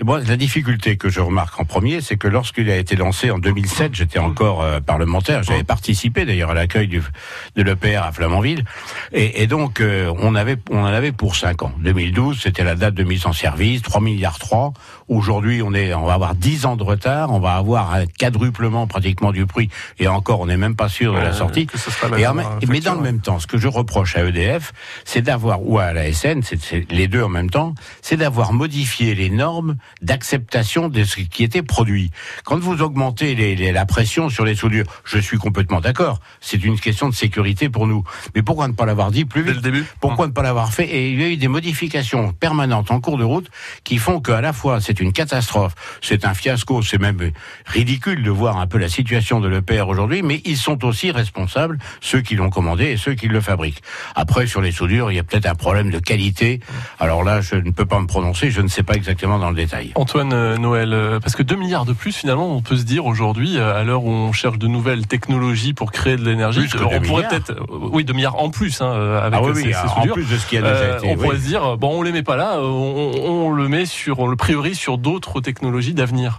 Et 0.00 0.04
Moi, 0.04 0.20
la 0.20 0.36
difficulté 0.36 0.96
que 0.96 1.08
je 1.08 1.20
remarque 1.20 1.58
en 1.58 1.64
premier, 1.64 2.00
c'est 2.00 2.16
que 2.16 2.28
lorsqu'il 2.28 2.70
a 2.70 2.76
été 2.76 2.96
lancé 2.96 3.30
en 3.30 3.38
2007, 3.38 3.94
j'étais 3.94 4.18
encore 4.18 4.62
euh, 4.62 4.80
parlementaire, 4.80 5.42
j'avais 5.42 5.64
participé 5.64 6.24
d'ailleurs 6.24 6.50
à 6.50 6.54
l'accueil 6.54 6.88
de 6.88 7.62
l'EPR 7.62 8.02
à 8.02 8.12
Flamanville, 8.12 8.64
et, 9.12 9.42
et 9.42 9.46
donc 9.46 9.80
euh, 9.80 10.12
on 10.18 10.34
avait 10.34 10.56
on 10.70 10.80
en 10.80 10.84
avait 10.84 11.12
pour 11.12 11.36
5 11.36 11.62
ans. 11.62 11.72
2012, 11.78 12.40
c'était 12.42 12.64
la 12.64 12.74
date 12.74 12.94
de 12.94 13.04
mise 13.04 13.26
en 13.26 13.32
service, 13.32 13.82
3 13.82 14.00
milliards 14.00 14.38
3. 14.38 14.72
Aujourd'hui, 15.08 15.62
on 15.62 15.72
est, 15.72 15.94
on 15.94 16.04
va 16.04 16.14
avoir 16.14 16.34
10 16.34 16.66
ans 16.66 16.76
de 16.76 16.82
retard, 16.82 17.30
on 17.32 17.38
va 17.38 17.54
avoir 17.54 17.94
un 17.94 18.06
quadruplement 18.06 18.86
pratiquement 18.88 19.30
du 19.30 19.46
prix, 19.46 19.68
et 20.00 20.08
encore, 20.08 20.40
on 20.40 20.46
n'est 20.46 20.56
même 20.56 20.74
pas 20.76 20.88
sûr 20.88 21.12
de 21.14 21.18
la 21.18 21.32
sortie. 21.32 21.66
la 22.10 22.18
Et 22.18 22.26
en 22.26 22.34
mais 22.68 22.80
dans 22.80 22.94
le 22.94 23.00
même 23.02 23.20
temps, 23.20 23.38
ce 23.38 23.46
que 23.46 23.56
je 23.58 23.68
reproche 23.68 24.16
à 24.16 24.24
EDF, 24.24 24.72
c'est 25.04 25.22
d'avoir, 25.22 25.62
ou 25.66 25.78
à 25.78 25.92
la 25.92 26.12
SN, 26.12 26.40
c'est 26.42 26.90
les 26.90 27.06
deux 27.08 27.22
en 27.22 27.28
même 27.28 27.50
temps, 27.50 27.74
c'est 28.02 28.16
d'avoir 28.16 28.52
modifié 28.52 29.14
les 29.14 29.30
normes 29.30 29.76
d'acceptation 30.02 30.88
de 30.88 31.04
ce 31.04 31.20
qui 31.20 31.44
était 31.44 31.62
produit. 31.62 32.10
Quand 32.44 32.58
vous 32.58 32.82
augmentez 32.82 33.34
les- 33.34 33.54
les- 33.54 33.70
la 33.72 33.86
pression 33.86 34.28
sur 34.28 34.44
les 34.44 34.54
soudures, 34.56 34.86
je 35.04 35.18
suis 35.18 35.38
complètement 35.38 35.80
d'accord, 35.80 36.20
c'est 36.40 36.64
une 36.64 36.80
question 36.80 37.08
de 37.08 37.14
sécurité 37.14 37.68
pour 37.68 37.86
nous. 37.86 38.02
Mais 38.34 38.42
pourquoi 38.42 38.66
ne 38.66 38.72
pas 38.72 38.86
l'avoir 38.86 39.10
dit 39.10 39.24
plus 39.24 39.42
vite 39.42 39.56
le 39.56 39.60
début 39.60 39.84
Pourquoi 40.00 40.26
ne 40.26 40.32
pas 40.32 40.42
l'avoir 40.42 40.72
fait 40.72 40.84
Et 40.88 41.10
il 41.10 41.20
y 41.20 41.24
a 41.24 41.28
eu 41.28 41.36
des 41.36 41.48
modifications 41.48 42.32
permanentes 42.32 42.90
en 42.90 43.00
cours 43.00 43.18
de 43.18 43.24
route 43.24 43.48
qui 43.84 43.98
font 43.98 44.20
qu'à 44.20 44.40
la 44.40 44.52
fois 44.52 44.80
c'est 44.80 44.95
une 45.00 45.12
catastrophe, 45.12 45.74
c'est 46.00 46.24
un 46.24 46.34
fiasco, 46.34 46.82
c'est 46.82 47.00
même 47.00 47.30
ridicule 47.66 48.22
de 48.22 48.30
voir 48.30 48.58
un 48.58 48.66
peu 48.66 48.78
la 48.78 48.88
situation 48.88 49.40
de 49.40 49.48
l'EPR 49.48 49.88
aujourd'hui, 49.88 50.22
mais 50.22 50.40
ils 50.44 50.56
sont 50.56 50.84
aussi 50.84 51.10
responsables, 51.10 51.78
ceux 52.00 52.20
qui 52.20 52.34
l'ont 52.36 52.50
commandé 52.50 52.84
et 52.86 52.96
ceux 52.96 53.14
qui 53.14 53.28
le 53.28 53.40
fabriquent. 53.40 53.82
Après, 54.14 54.46
sur 54.46 54.60
les 54.60 54.72
soudures, 54.72 55.10
il 55.10 55.16
y 55.16 55.18
a 55.18 55.22
peut-être 55.22 55.46
un 55.46 55.54
problème 55.54 55.90
de 55.90 55.98
qualité. 55.98 56.60
Alors 57.00 57.24
là, 57.24 57.40
je 57.40 57.56
ne 57.56 57.70
peux 57.70 57.86
pas 57.86 58.00
me 58.00 58.06
prononcer, 58.06 58.50
je 58.50 58.60
ne 58.60 58.68
sais 58.68 58.82
pas 58.82 58.94
exactement 58.94 59.38
dans 59.38 59.50
le 59.50 59.56
détail. 59.56 59.92
Antoine 59.94 60.32
euh, 60.32 60.56
Noël, 60.56 60.92
euh, 60.92 61.20
parce 61.20 61.34
que 61.36 61.42
2 61.42 61.56
milliards 61.56 61.84
de 61.84 61.92
plus, 61.92 62.12
finalement, 62.16 62.54
on 62.54 62.62
peut 62.62 62.76
se 62.76 62.84
dire 62.84 63.06
aujourd'hui, 63.06 63.58
euh, 63.58 63.74
à 63.78 63.82
l'heure 63.84 64.04
où 64.04 64.10
on 64.10 64.32
cherche 64.32 64.58
de 64.58 64.66
nouvelles 64.66 65.06
technologies 65.06 65.72
pour 65.74 65.92
créer 65.92 66.16
de 66.16 66.24
l'énergie, 66.24 66.60
on 66.74 66.88
2 66.88 67.00
pourrait 67.00 67.28
peut-être, 67.28 67.50
euh, 67.50 67.88
oui, 67.92 68.04
2 68.04 68.12
milliards 68.12 68.36
en 68.40 68.50
plus, 68.50 68.80
hein, 68.80 68.92
euh, 68.92 69.20
avec 69.20 69.38
Ah 69.38 69.42
oui, 69.42 69.48
euh, 69.50 69.54
oui, 69.54 69.62
ces, 69.64 69.72
ces 69.72 69.76
en 69.78 69.94
soudures. 69.96 70.14
plus 70.14 70.28
de 70.30 70.36
ce 70.36 70.46
qui 70.46 70.56
a 70.58 70.62
déjà 70.62 70.74
Euh, 70.74 70.98
été, 70.98 71.06
On 71.08 71.10
oui. 71.12 71.16
pourrait 71.16 71.36
se 71.38 71.46
dire, 71.46 71.76
bon, 71.78 71.98
on 71.98 72.02
les 72.02 72.12
met 72.12 72.22
pas 72.22 72.36
là, 72.36 72.56
euh, 72.56 72.62
on, 72.62 73.46
on 73.46 73.50
le 73.50 73.68
met 73.68 73.86
sur, 73.86 74.18
on 74.20 74.26
le 74.26 74.36
priorise 74.36 74.78
sur 74.78 74.85
d'autres 74.96 75.40
technologies 75.40 75.94
d'avenir. 75.94 76.38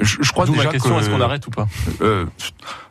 Je, 0.00 0.16
je 0.22 0.32
crois 0.32 0.46
déjà 0.46 0.64
ma 0.64 0.70
question, 0.70 0.94
que- 0.96 1.00
est-ce 1.00 1.10
qu'on 1.10 1.20
arrête 1.20 1.46
ou 1.46 1.50
pas? 1.50 1.68
Euh, 2.00 2.24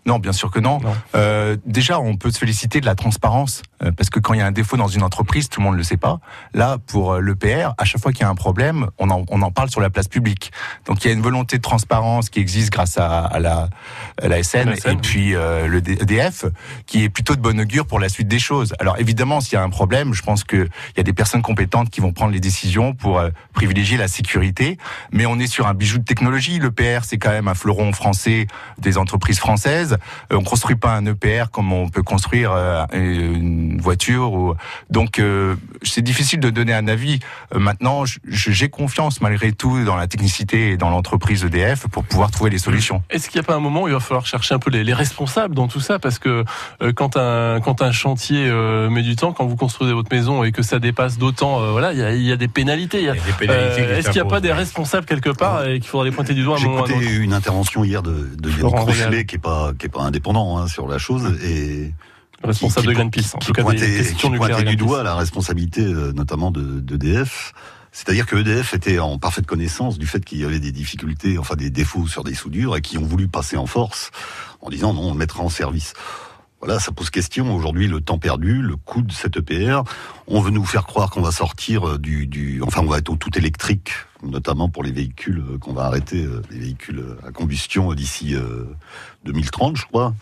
non, 0.06 0.20
bien 0.20 0.32
sûr 0.32 0.52
que 0.52 0.60
non. 0.60 0.80
Euh, 1.16 1.58
déjà, 1.66 2.00
on 2.00 2.16
peut 2.18 2.30
se 2.32 2.38
féliciter 2.38 2.82
de 2.82 2.86
la 2.86 2.94
transparence, 2.96 3.64
euh, 3.64 3.73
parce 3.92 4.10
que 4.10 4.20
quand 4.20 4.34
il 4.34 4.40
y 4.40 4.42
a 4.42 4.46
un 4.46 4.52
défaut 4.52 4.78
dans 4.78 4.88
une 4.88 5.04
entreprise, 5.04 5.50
tout 5.50 5.60
le 5.60 5.66
monde 5.66 5.74
ne 5.74 5.78
le 5.80 5.84
sait 5.84 5.98
pas. 5.98 6.20
Là, 6.54 6.78
pour 6.88 7.14
euh, 7.14 7.22
l'EPR, 7.22 7.74
à 7.78 7.86
chaque 7.86 8.02
fois 8.02 8.12
qu'il 8.12 8.22
y 8.22 8.26
a 8.26 8.30
un 8.30 8.36
problème, 8.36 8.88
on 8.98 9.10
en, 9.10 9.24
on 9.30 9.42
en 9.42 9.52
parle 9.52 9.70
sur 9.70 9.82
la 9.82 9.90
place 9.90 10.08
publique. 10.08 10.52
Donc 10.86 11.04
il 11.04 11.08
y 11.08 11.12
a 11.12 11.14
une 11.14 11.22
volonté 11.22 11.58
de 11.58 11.62
transparence 11.62 12.30
qui 12.30 12.40
existe 12.40 12.72
grâce 12.72 12.98
à, 12.98 13.20
à 13.22 13.40
la, 13.40 13.70
à 14.22 14.28
la 14.28 14.44
SN, 14.44 14.70
La 14.70 14.76
SN, 14.76 14.90
et 14.92 14.96
puis 14.98 15.36
euh, 15.36 15.68
le 15.68 15.82
D- 15.82 15.98
EDF, 16.02 16.46
qui 16.86 17.04
est 17.04 17.10
plutôt 17.10 17.36
de 17.36 17.42
bonne 17.42 17.60
augure 17.60 17.86
pour 17.86 18.00
la 18.00 18.10
suite 18.10 18.28
des 18.28 18.40
choses. 18.40 18.74
Alors 18.80 18.98
évidemment, 19.00 19.42
s'il 19.42 19.54
y 19.54 19.58
a 19.58 19.64
un 19.64 19.70
problème, 19.70 20.14
je 20.14 20.22
pense 20.22 20.44
qu'il 20.44 20.70
y 20.98 21.00
a 21.00 21.04
des 21.04 21.14
personnes 21.14 21.42
compétentes 21.42 21.90
qui 21.90 22.02
vont 22.02 22.14
prendre 22.14 22.32
les 22.32 22.40
décisions 22.40 22.94
pour 22.94 23.20
euh, 23.20 23.30
privilégier 23.54 23.98
la 23.98 24.08
sécurité, 24.08 24.78
mais 25.12 25.26
on 25.26 25.40
est 25.40 25.48
sur 25.48 25.68
un 25.68 25.74
bijou 25.74 25.98
de 26.00 26.04
technologie. 26.06 26.60
L'EPR, 26.60 27.00
c'est 27.04 27.18
quand 27.18 27.32
même 27.32 27.48
un 27.48 27.56
fleuron 27.56 27.92
français 27.94 28.48
des 28.78 28.98
entreprises 28.98 29.40
françaises. 29.40 29.98
Euh, 30.32 30.38
on 30.38 30.44
construit 30.44 30.76
pas 30.76 30.94
un 30.94 31.06
EPR 31.06 31.46
comme 31.52 31.74
on 31.74 31.90
peut 31.90 32.04
construire 32.04 32.52
euh, 32.54 32.86
une 33.74 33.82
voiture. 33.82 34.34
Ou... 34.34 34.56
Donc, 34.90 35.20
euh, 35.20 35.56
c'est 35.82 36.02
difficile 36.02 36.40
de 36.40 36.50
donner 36.50 36.74
un 36.74 36.88
avis. 36.88 37.20
Euh, 37.54 37.60
maintenant, 37.60 38.04
j'ai 38.26 38.70
confiance 38.70 39.22
malgré 39.22 39.52
tout 39.52 39.84
dans 39.84 39.96
la 39.96 40.08
technicité 40.08 40.72
et 40.72 40.78
dans 40.78 40.90
l'entreprise 40.90 41.44
EDF 41.44 41.88
pour 41.88 42.04
pouvoir 42.04 42.32
trouver 42.32 42.50
les 42.50 42.58
solutions. 42.58 43.04
Est-ce 43.10 43.30
qu'il 43.30 43.40
n'y 43.40 43.46
a 43.46 43.48
pas 43.48 43.56
un 43.56 43.60
moment 43.60 43.84
où 43.84 43.88
il 43.88 43.94
va 43.94 44.00
falloir 44.00 44.26
chercher 44.26 44.56
un 44.56 44.60
peu 44.60 44.70
les, 44.72 44.84
les 44.84 44.94
responsables 44.94 45.56
dans 45.56 45.68
tout 45.68 45.80
ça? 45.80 46.00
Parce 46.00 46.20
que 46.20 46.46
euh, 46.82 46.94
quand, 46.94 47.18
un, 47.18 47.60
quand 47.62 47.82
un 47.82 47.92
chantier 47.92 48.48
euh, 48.48 48.90
met 48.90 49.02
du 49.02 49.16
temps, 49.16 49.34
quand 49.34 49.46
vous 49.46 49.56
construisez 49.56 49.94
votre 49.94 50.14
maison 50.14 50.44
et 50.44 50.52
que 50.52 50.62
ça 50.62 50.80
dépasse 50.80 51.18
d'autant, 51.18 51.62
euh, 51.62 51.72
voilà, 51.72 51.94
il 51.94 52.00
y 52.00 52.04
a, 52.04 52.14
il 52.14 52.24
y 52.24 52.32
a 52.32 52.38
des 52.38 52.48
pénalités. 52.48 53.04
Est-ce 53.04 54.06
qu'il 54.06 54.14
n'y 54.14 54.20
a 54.20 54.26
pas 54.26 54.42
des 54.42 54.54
responsables 54.54 55.06
quelque 55.06 55.30
part 55.30 55.66
et 55.66 55.80
qu'il 55.80 55.90
faudra 55.90 56.06
les 56.06 56.12
pointer 56.12 56.34
du 56.34 56.44
doigt 56.44 56.58
à 56.58 56.62
un 56.62 56.66
moment 56.66 56.86
une 56.88 57.34
intervention 57.34 57.84
hier 57.84 58.04
de, 58.04 58.30
de 58.38 58.50
Yannick 58.50 58.76
Rochelet, 58.76 59.26
qui 59.26 59.36
est 59.36 59.40
pas 59.40 59.72
qui 59.78 59.86
est 59.86 59.90
pas 59.90 60.02
indépendant 60.02 60.58
hein, 60.58 60.68
sur 60.68 60.88
la 60.88 60.98
chose 60.98 61.38
et 61.44 61.94
Responsable 62.44 62.88
de 62.88 62.94
Greenpeace, 62.94 63.36
en 63.36 63.40
qui 63.40 63.48
tout 63.48 63.54
cas 63.54 63.62
des 63.62 63.64
pointait, 63.64 63.98
questions 63.98 64.32
qui 64.32 64.38
pointait 64.38 64.64
du 64.64 64.76
doigt 64.76 65.04
la 65.04 65.16
responsabilité 65.16 65.82
euh, 65.82 66.12
notamment 66.14 66.52
de 66.52 66.80
d'EDF. 66.80 67.54
C'est-à-dire 67.94 68.26
que 68.26 68.36
EDF 68.36 68.74
était 68.74 68.98
en 68.98 69.20
parfaite 69.20 69.46
connaissance 69.46 70.00
du 70.00 70.08
fait 70.08 70.26
qu'il 70.26 70.40
y 70.40 70.44
avait 70.44 70.60
des 70.60 70.72
difficultés, 70.72 71.38
enfin 71.38 71.56
des 71.56 71.70
défauts 71.70 72.08
sur 72.08 72.24
des 72.24 72.34
soudures 72.34 72.76
et 72.76 72.82
qui 72.82 72.98
ont 72.98 73.06
voulu 73.06 73.28
passer 73.28 73.56
en 73.56 73.68
force 73.68 74.10
en 74.62 74.70
disant 74.70 74.94
non, 74.94 75.10
on 75.10 75.12
le 75.12 75.18
mettra 75.18 75.44
en 75.44 75.50
service. 75.50 75.94
Voilà, 76.66 76.80
ça 76.80 76.94
pose 76.94 77.10
question. 77.10 77.54
Aujourd'hui, 77.54 77.88
le 77.90 78.00
temps 78.00 78.18
perdu, 78.18 78.62
le 78.62 78.78
coût 78.78 79.02
de 79.02 79.12
cette 79.12 79.36
EPR. 79.36 79.82
On 80.28 80.40
veut 80.40 80.50
nous 80.50 80.64
faire 80.64 80.86
croire 80.86 81.10
qu'on 81.10 81.22
va 81.22 81.34
sortir 81.34 81.88
euh, 81.88 81.98
du, 81.98 82.26
du, 82.26 82.62
enfin, 82.64 82.82
on 82.82 82.88
va 82.88 83.00
être 83.00 83.10
au 83.10 83.18
tout 83.18 83.38
électrique, 83.38 83.92
notamment 84.24 84.70
pour 84.70 84.82
les 84.82 84.94
véhicules 84.94 85.44
euh, 85.46 85.58
qu'on 85.58 85.74
va 85.74 85.84
arrêter, 85.84 86.26
les 86.50 86.60
véhicules 86.60 87.04
à 87.28 87.32
combustion 87.32 87.94
d'ici 87.94 88.34
euh, 88.34 88.64
2030, 89.26 89.76
je 89.76 89.86
crois. 89.86 90.14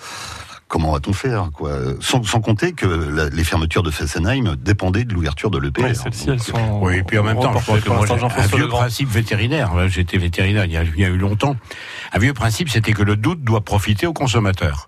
Comment 0.72 0.94
va-t-on 0.94 1.12
faire, 1.12 1.50
quoi 1.54 1.78
sans, 2.00 2.24
sans 2.24 2.40
compter 2.40 2.72
que 2.72 2.86
la- 2.86 3.28
les 3.28 3.44
fermetures 3.44 3.84
de 3.84 3.92
Fessenheim 3.92 4.56
dépendaient 4.56 5.04
de 5.04 5.14
l'ouverture 5.14 5.52
de 5.52 5.58
l'EPR. 5.60 5.84
Oui, 5.84 5.96
celles-ci, 5.96 6.30
elles 6.30 6.42
sont 6.42 6.80
Oui, 6.82 6.96
et 7.00 7.04
puis 7.04 7.18
en 7.20 7.24
même 7.24 7.36
temps, 7.36 7.52
je 7.58 7.62
crois 7.62 7.76
reportées 7.76 8.14
que 8.14 8.24
moi, 8.24 8.32
un 8.38 8.48
vieux 8.48 8.70
principe 8.70 9.10
vétérinaire. 9.10 9.90
J'étais 9.90 10.18
vétérinaire 10.18 10.64
il 10.64 10.72
y, 10.72 10.78
a, 10.78 10.84
il 10.84 10.98
y 10.98 11.04
a 11.04 11.10
eu 11.10 11.18
longtemps. 11.18 11.58
Un 12.14 12.20
vieux 12.20 12.34
principe, 12.34 12.70
c'était 12.70 12.94
que 12.94 13.04
le 13.04 13.18
doute 13.18 13.44
doit 13.44 13.60
profiter 13.66 14.08
au 14.08 14.14
consommateur. 14.14 14.88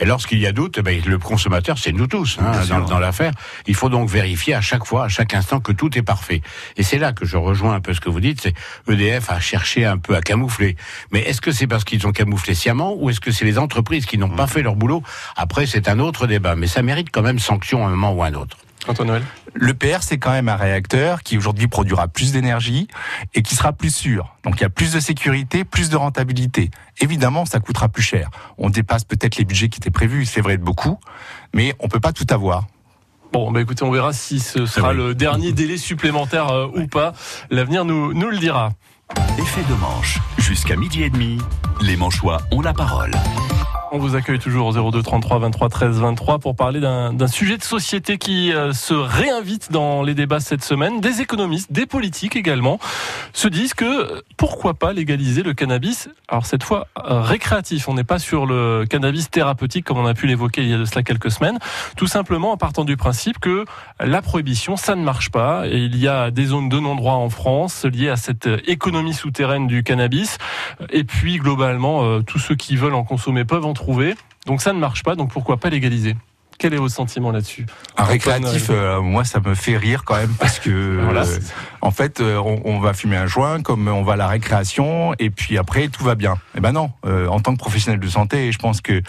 Et 0.00 0.04
lorsqu'il 0.04 0.38
y 0.38 0.46
a 0.46 0.52
doute, 0.52 0.76
eh 0.78 0.82
ben, 0.82 1.00
le 1.04 1.18
consommateur, 1.18 1.78
c'est 1.78 1.92
nous 1.92 2.06
tous 2.06 2.38
hein, 2.40 2.52
dans, 2.68 2.80
dans 2.80 2.98
l'affaire. 2.98 3.32
Il 3.66 3.74
faut 3.74 3.88
donc 3.88 4.08
vérifier 4.08 4.54
à 4.54 4.60
chaque 4.60 4.84
fois, 4.84 5.04
à 5.04 5.08
chaque 5.08 5.34
instant, 5.34 5.60
que 5.60 5.72
tout 5.72 5.96
est 5.96 6.02
parfait. 6.02 6.42
Et 6.76 6.82
c'est 6.82 6.98
là 6.98 7.12
que 7.12 7.24
je 7.24 7.36
rejoins 7.36 7.74
un 7.74 7.80
peu 7.80 7.94
ce 7.94 8.00
que 8.00 8.08
vous 8.08 8.20
dites. 8.20 8.40
C'est 8.40 8.54
EDF 8.88 9.30
a 9.30 9.40
cherché 9.40 9.84
un 9.84 9.98
peu 9.98 10.16
à 10.16 10.20
camoufler. 10.20 10.76
Mais 11.10 11.20
est-ce 11.20 11.40
que 11.40 11.52
c'est 11.52 11.66
parce 11.66 11.84
qu'ils 11.84 12.06
ont 12.06 12.12
camouflé 12.12 12.54
sciemment 12.54 12.94
ou 12.96 13.10
est-ce 13.10 13.20
que 13.20 13.30
c'est 13.30 13.44
les 13.44 13.58
entreprises 13.58 14.06
qui 14.06 14.18
n'ont 14.18 14.28
pas 14.28 14.46
fait 14.46 14.62
leur 14.62 14.76
boulot? 14.76 15.02
Après, 15.36 15.66
c'est 15.66 15.88
un 15.88 15.98
autre 15.98 16.26
débat. 16.26 16.56
Mais 16.56 16.66
ça 16.66 16.82
mérite 16.82 17.08
quand 17.10 17.22
même 17.22 17.38
sanction 17.38 17.84
à 17.84 17.88
un 17.88 17.90
moment 17.90 18.12
ou 18.12 18.22
à 18.22 18.26
un 18.26 18.34
autre. 18.34 18.56
Antoine 18.88 19.08
Noël 19.08 19.22
Le 19.54 19.74
PR, 19.74 20.02
c'est 20.02 20.18
quand 20.18 20.32
même 20.32 20.48
un 20.48 20.56
réacteur 20.56 21.22
qui 21.22 21.38
aujourd'hui 21.38 21.68
produira 21.68 22.08
plus 22.08 22.32
d'énergie 22.32 22.88
et 23.34 23.42
qui 23.42 23.54
sera 23.54 23.72
plus 23.72 23.94
sûr. 23.94 24.36
Donc 24.44 24.56
il 24.58 24.62
y 24.62 24.66
a 24.66 24.70
plus 24.70 24.92
de 24.92 25.00
sécurité, 25.00 25.64
plus 25.64 25.88
de 25.88 25.96
rentabilité. 25.96 26.70
Évidemment, 27.00 27.44
ça 27.44 27.60
coûtera 27.60 27.88
plus 27.88 28.02
cher. 28.02 28.30
On 28.58 28.70
dépasse 28.70 29.04
peut-être 29.04 29.36
les 29.36 29.44
budgets 29.44 29.68
qui 29.68 29.78
étaient 29.78 29.90
prévus, 29.90 30.26
c'est 30.26 30.40
vrai 30.40 30.56
de 30.56 30.62
beaucoup, 30.62 30.98
mais 31.54 31.74
on 31.80 31.88
peut 31.88 32.00
pas 32.00 32.12
tout 32.12 32.26
avoir. 32.30 32.66
Bon, 33.32 33.50
bah 33.50 33.62
écoutez, 33.62 33.82
on 33.82 33.90
verra 33.90 34.12
si 34.12 34.40
ce 34.40 34.66
sera 34.66 34.90
oui. 34.90 34.96
le 34.96 35.14
dernier 35.14 35.52
délai 35.52 35.78
supplémentaire 35.78 36.50
euh, 36.50 36.68
ou 36.76 36.86
pas. 36.86 37.14
L'avenir 37.50 37.86
nous, 37.86 38.12
nous 38.12 38.28
le 38.28 38.38
dira. 38.38 38.72
Effet 39.38 39.62
de 39.70 39.74
manche. 39.74 40.18
Jusqu'à 40.38 40.76
midi 40.76 41.02
et 41.02 41.10
demi, 41.10 41.38
les 41.80 41.96
Manchois 41.96 42.42
ont 42.50 42.60
la 42.60 42.74
parole. 42.74 43.12
On 43.94 43.98
vous 43.98 44.16
accueille 44.16 44.38
toujours 44.38 44.68
au 44.68 44.90
02 44.90 45.02
33 45.02 45.38
23 45.38 45.68
13 45.68 46.00
23 46.00 46.38
pour 46.38 46.56
parler 46.56 46.80
d'un 46.80 47.26
sujet 47.26 47.58
de 47.58 47.62
société 47.62 48.16
qui 48.16 48.50
euh, 48.50 48.72
se 48.72 48.94
réinvite 48.94 49.70
dans 49.70 50.02
les 50.02 50.14
débats 50.14 50.40
cette 50.40 50.64
semaine. 50.64 51.02
Des 51.02 51.20
économistes, 51.20 51.70
des 51.70 51.84
politiques 51.84 52.34
également, 52.34 52.78
se 53.34 53.48
disent 53.48 53.74
que 53.74 53.84
euh, 53.84 54.22
pourquoi 54.38 54.72
pas 54.72 54.94
légaliser 54.94 55.42
le 55.42 55.52
cannabis? 55.52 56.08
Alors 56.28 56.46
cette 56.46 56.62
fois 56.62 56.86
euh, 57.06 57.20
récréatif, 57.20 57.86
on 57.86 57.92
n'est 57.92 58.02
pas 58.02 58.18
sur 58.18 58.46
le 58.46 58.86
cannabis 58.88 59.28
thérapeutique 59.28 59.84
comme 59.84 59.98
on 59.98 60.06
a 60.06 60.14
pu 60.14 60.26
l'évoquer 60.26 60.62
il 60.62 60.70
y 60.70 60.74
a 60.74 60.78
de 60.78 60.86
cela 60.86 61.02
quelques 61.02 61.30
semaines. 61.30 61.58
Tout 61.94 62.06
simplement 62.06 62.52
en 62.52 62.56
partant 62.56 62.86
du 62.86 62.96
principe 62.96 63.40
que 63.40 63.66
la 64.00 64.22
prohibition, 64.22 64.78
ça 64.78 64.94
ne 64.94 65.04
marche 65.04 65.30
pas. 65.30 65.66
Et 65.66 65.76
il 65.76 65.98
y 65.98 66.08
a 66.08 66.30
des 66.30 66.46
zones 66.46 66.70
de 66.70 66.78
non-droit 66.78 67.16
en 67.16 67.28
France 67.28 67.84
liées 67.84 68.08
à 68.08 68.16
cette 68.16 68.48
économie 68.66 69.12
souterraine 69.12 69.66
du 69.66 69.82
cannabis. 69.82 70.38
Et 70.88 71.04
puis 71.04 71.36
globalement, 71.36 72.22
tous 72.22 72.38
ceux 72.38 72.54
qui 72.54 72.76
veulent 72.76 72.94
en 72.94 73.04
consommer 73.04 73.44
peuvent 73.44 73.66
en 73.66 73.74
Donc 74.46 74.62
ça 74.62 74.72
ne 74.72 74.78
marche 74.78 75.02
pas, 75.02 75.14
donc 75.14 75.30
pourquoi 75.32 75.56
pas 75.56 75.70
légaliser? 75.70 76.16
Quel 76.62 76.74
est 76.74 76.76
votre 76.76 76.94
sentiment 76.94 77.32
là-dessus 77.32 77.66
Un 77.96 78.04
récréatif, 78.04 78.68
euh, 78.70 79.00
moi, 79.00 79.24
ça 79.24 79.40
me 79.40 79.56
fait 79.56 79.76
rire 79.76 80.04
quand 80.04 80.14
même 80.14 80.32
parce 80.38 80.60
que, 80.60 81.00
Voilà. 81.02 81.22
euh, 81.22 81.38
en 81.80 81.90
fait, 81.90 82.20
euh, 82.20 82.36
on, 82.36 82.62
on 82.64 82.78
va 82.78 82.92
fumer 82.92 83.16
un 83.16 83.26
joint 83.26 83.60
comme 83.62 83.88
on 83.88 84.04
va 84.04 84.12
à 84.12 84.16
la 84.16 84.28
récréation 84.28 85.12
et 85.18 85.30
puis 85.30 85.58
après 85.58 85.88
tout 85.88 86.04
va 86.04 86.14
bien. 86.14 86.36
Eh 86.56 86.60
ben 86.60 86.70
non. 86.70 86.92
Euh, 87.04 87.26
en 87.26 87.40
tant 87.40 87.52
que 87.54 87.58
professionnel 87.58 87.98
de 87.98 88.06
santé, 88.06 88.52
je 88.52 88.58
pense 88.58 88.80
que 88.80 89.02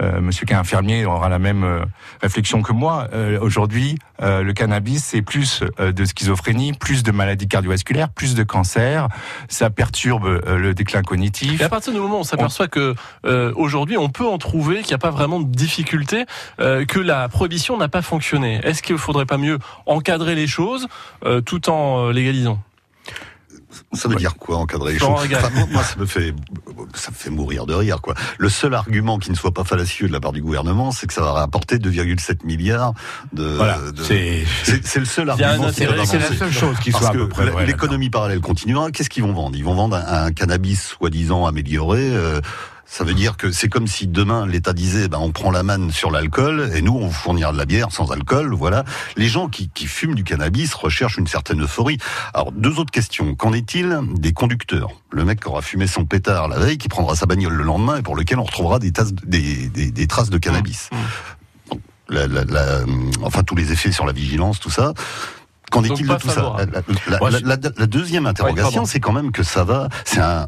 euh, 0.00 0.22
Monsieur 0.22 0.46
qui 0.46 0.54
est 0.54 0.56
infirmier 0.56 1.04
aura 1.04 1.28
la 1.28 1.38
même 1.38 1.64
euh, 1.64 1.80
réflexion 2.22 2.62
que 2.62 2.72
moi. 2.72 3.08
Euh, 3.12 3.38
Aujourd'hui, 3.42 3.98
euh, 4.22 4.42
le 4.42 4.54
cannabis, 4.54 5.04
c'est 5.04 5.20
plus 5.20 5.62
euh, 5.78 5.92
de 5.92 6.04
schizophrénie, 6.06 6.72
plus 6.72 7.02
de 7.02 7.12
maladies 7.12 7.46
cardiovasculaires, 7.48 8.08
plus 8.08 8.34
de 8.34 8.42
cancer. 8.42 9.08
Ça 9.50 9.68
perturbe 9.68 10.24
euh, 10.24 10.56
le 10.56 10.72
déclin 10.72 11.02
cognitif. 11.02 11.60
Et 11.60 11.64
à 11.64 11.68
partir 11.68 11.92
du 11.92 11.98
moment 12.00 12.16
où 12.16 12.20
on 12.20 12.24
s'aperçoit 12.24 12.68
que 12.68 12.94
euh, 13.26 13.52
aujourd'hui 13.56 13.98
on 13.98 14.08
peut 14.08 14.26
en 14.26 14.38
trouver, 14.38 14.76
qu'il 14.78 14.88
n'y 14.88 14.94
a 14.94 14.98
pas 14.98 15.10
vraiment 15.10 15.40
de 15.40 15.46
difficulté, 15.54 16.24
euh, 16.60 16.85
que 16.86 16.98
la 17.00 17.28
prohibition 17.28 17.76
n'a 17.76 17.88
pas 17.88 18.02
fonctionné, 18.02 18.60
est-ce 18.64 18.82
qu'il 18.82 18.94
ne 18.94 19.00
faudrait 19.00 19.26
pas 19.26 19.38
mieux 19.38 19.58
encadrer 19.86 20.34
les 20.34 20.46
choses 20.46 20.86
euh, 21.24 21.40
tout 21.40 21.68
en 21.68 22.06
euh, 22.08 22.12
légalisant? 22.12 22.58
Ça 23.92 24.08
veut 24.08 24.14
dire 24.16 24.36
quoi 24.36 24.56
encadrer 24.56 24.94
les 24.94 24.98
choses? 24.98 25.10
Enfin, 25.34 25.50
moi, 25.54 25.66
moi, 25.70 25.82
ça 25.82 25.96
me 25.96 26.06
fait 26.06 26.32
ça 26.94 27.10
me 27.10 27.16
fait 27.16 27.28
mourir 27.30 27.66
de 27.66 27.74
rire 27.74 28.00
quoi. 28.00 28.14
Le 28.38 28.48
seul 28.48 28.72
argument 28.74 29.18
qui 29.18 29.30
ne 29.30 29.36
soit 29.36 29.52
pas 29.52 29.64
fallacieux 29.64 30.08
de 30.08 30.12
la 30.12 30.20
part 30.20 30.32
du 30.32 30.40
gouvernement, 30.40 30.92
c'est 30.92 31.06
que 31.06 31.12
ça 31.12 31.20
va 31.20 31.32
rapporter 31.32 31.76
2,7 31.78 32.44
milliards 32.46 32.94
de. 33.34 33.44
Voilà, 33.44 33.78
de- 33.94 34.02
c'est- 34.02 34.44
le 34.98 35.04
seul 35.04 35.28
argument. 35.28 35.70
c'est 35.72 35.86
la 35.86 36.06
seule 36.06 36.52
chose 36.52 36.78
qui 36.78 36.90
Parce 36.90 37.02
soit 37.04 37.10
à 37.10 37.14
que 37.14 37.18
peu 37.24 37.28
près 37.28 37.66
l'économie 37.66 38.08
parallèle 38.08 38.40
continuera. 38.40 38.90
Qu'est-ce 38.90 39.10
qu'ils 39.10 39.24
vont 39.24 39.32
vendre? 39.32 39.56
Ils 39.56 39.64
vont 39.64 39.74
vendre 39.74 39.96
un, 39.96 40.24
un 40.26 40.32
cannabis 40.32 40.82
soi-disant 40.98 41.44
amélioré. 41.46 42.00
euh, 42.02 42.40
ça 42.88 43.02
veut 43.04 43.14
dire 43.14 43.36
que 43.36 43.50
c'est 43.50 43.68
comme 43.68 43.88
si 43.88 44.06
demain 44.06 44.46
l'État 44.46 44.72
disait, 44.72 45.08
ben 45.08 45.18
on 45.18 45.32
prend 45.32 45.50
la 45.50 45.62
manne 45.64 45.90
sur 45.90 46.10
l'alcool 46.10 46.70
et 46.74 46.82
nous 46.82 46.94
on 46.94 47.06
vous 47.08 47.12
fournira 47.12 47.52
de 47.52 47.58
la 47.58 47.66
bière 47.66 47.90
sans 47.90 48.12
alcool. 48.12 48.54
Voilà. 48.54 48.84
Les 49.16 49.26
gens 49.28 49.48
qui, 49.48 49.68
qui 49.70 49.86
fument 49.86 50.14
du 50.14 50.22
cannabis 50.24 50.72
recherchent 50.72 51.18
une 51.18 51.26
certaine 51.26 51.62
euphorie. 51.62 51.98
Alors 52.32 52.52
deux 52.52 52.78
autres 52.78 52.92
questions. 52.92 53.34
Qu'en 53.34 53.52
est-il 53.52 53.98
des 54.14 54.32
conducteurs? 54.32 54.90
Le 55.10 55.24
mec 55.24 55.40
qui 55.40 55.48
aura 55.48 55.62
fumé 55.62 55.86
son 55.88 56.04
pétard 56.04 56.48
la 56.48 56.58
veille, 56.58 56.78
qui 56.78 56.88
prendra 56.88 57.16
sa 57.16 57.26
bagnole 57.26 57.54
le 57.54 57.64
lendemain 57.64 57.96
et 57.98 58.02
pour 58.02 58.14
lequel 58.16 58.38
on 58.38 58.44
retrouvera 58.44 58.78
des, 58.78 58.92
tasses, 58.92 59.12
des, 59.12 59.68
des, 59.68 59.90
des 59.90 60.06
traces 60.06 60.30
de 60.30 60.38
cannabis. 60.38 60.88
Donc, 61.70 61.80
la- 62.08 62.28
la- 62.28 62.44
la- 62.44 62.84
enfin 63.22 63.42
tous 63.42 63.56
les 63.56 63.72
effets 63.72 63.90
sur 63.92 64.06
la 64.06 64.12
vigilance, 64.12 64.60
tout 64.60 64.70
ça. 64.70 64.94
Qu'en 65.72 65.82
est-il 65.82 66.06
de 66.06 66.14
tout 66.14 66.28
ça? 66.28 66.56
la, 67.08 67.18
je- 67.30 67.84
deuxième 67.86 68.26
interrogation, 68.26 68.84
c'est 68.84 69.00
quand 69.00 69.12
même 69.12 69.32
que 69.32 69.42
ça 69.42 69.64
va, 69.64 69.88
c'est 70.04 70.20
un, 70.20 70.46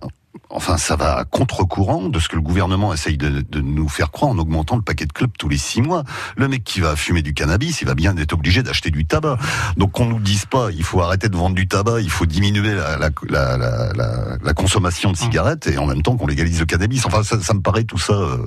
enfin, 0.50 0.76
ça 0.78 0.96
va 0.96 1.16
à 1.18 1.24
contre-courant 1.24 2.08
de 2.08 2.18
ce 2.18 2.28
que 2.28 2.36
le 2.36 2.42
gouvernement 2.42 2.92
essaye 2.94 3.16
de, 3.16 3.42
de 3.48 3.60
nous 3.60 3.88
faire 3.88 4.10
croire 4.10 4.30
en 4.30 4.38
augmentant 4.38 4.76
le 4.76 4.82
paquet 4.82 5.06
de 5.06 5.12
clubs 5.12 5.30
tous 5.38 5.48
les 5.48 5.58
six 5.58 5.82
mois. 5.82 6.04
Le 6.36 6.48
mec 6.48 6.64
qui 6.64 6.80
va 6.80 6.96
fumer 6.96 7.22
du 7.22 7.34
cannabis, 7.34 7.80
il 7.82 7.86
va 7.86 7.94
bien 7.94 8.16
être 8.16 8.32
obligé 8.32 8.62
d'acheter 8.62 8.90
du 8.90 9.04
tabac. 9.06 9.36
Donc 9.76 9.92
qu'on 9.92 10.06
nous 10.06 10.20
dise 10.20 10.46
pas, 10.46 10.68
il 10.72 10.84
faut 10.84 11.00
arrêter 11.02 11.28
de 11.28 11.36
vendre 11.36 11.54
du 11.54 11.68
tabac, 11.68 12.00
il 12.00 12.10
faut 12.10 12.26
diminuer 12.26 12.74
la, 12.74 12.96
la, 12.98 13.10
la, 13.28 13.56
la, 13.56 13.92
la- 13.94 14.36
la 14.42 14.54
consommation 14.54 15.12
de 15.12 15.16
cigarettes 15.16 15.66
et 15.66 15.78
en 15.78 15.86
même 15.86 16.02
temps 16.02 16.16
qu'on 16.16 16.26
légalise 16.26 16.60
le 16.60 16.66
cannabis. 16.66 17.04
Enfin, 17.06 17.22
ça, 17.22 17.40
ça 17.40 17.52
me 17.54 17.60
paraît 17.60 17.84
tout 17.84 17.98
ça. 17.98 18.12
euh, 18.14 18.38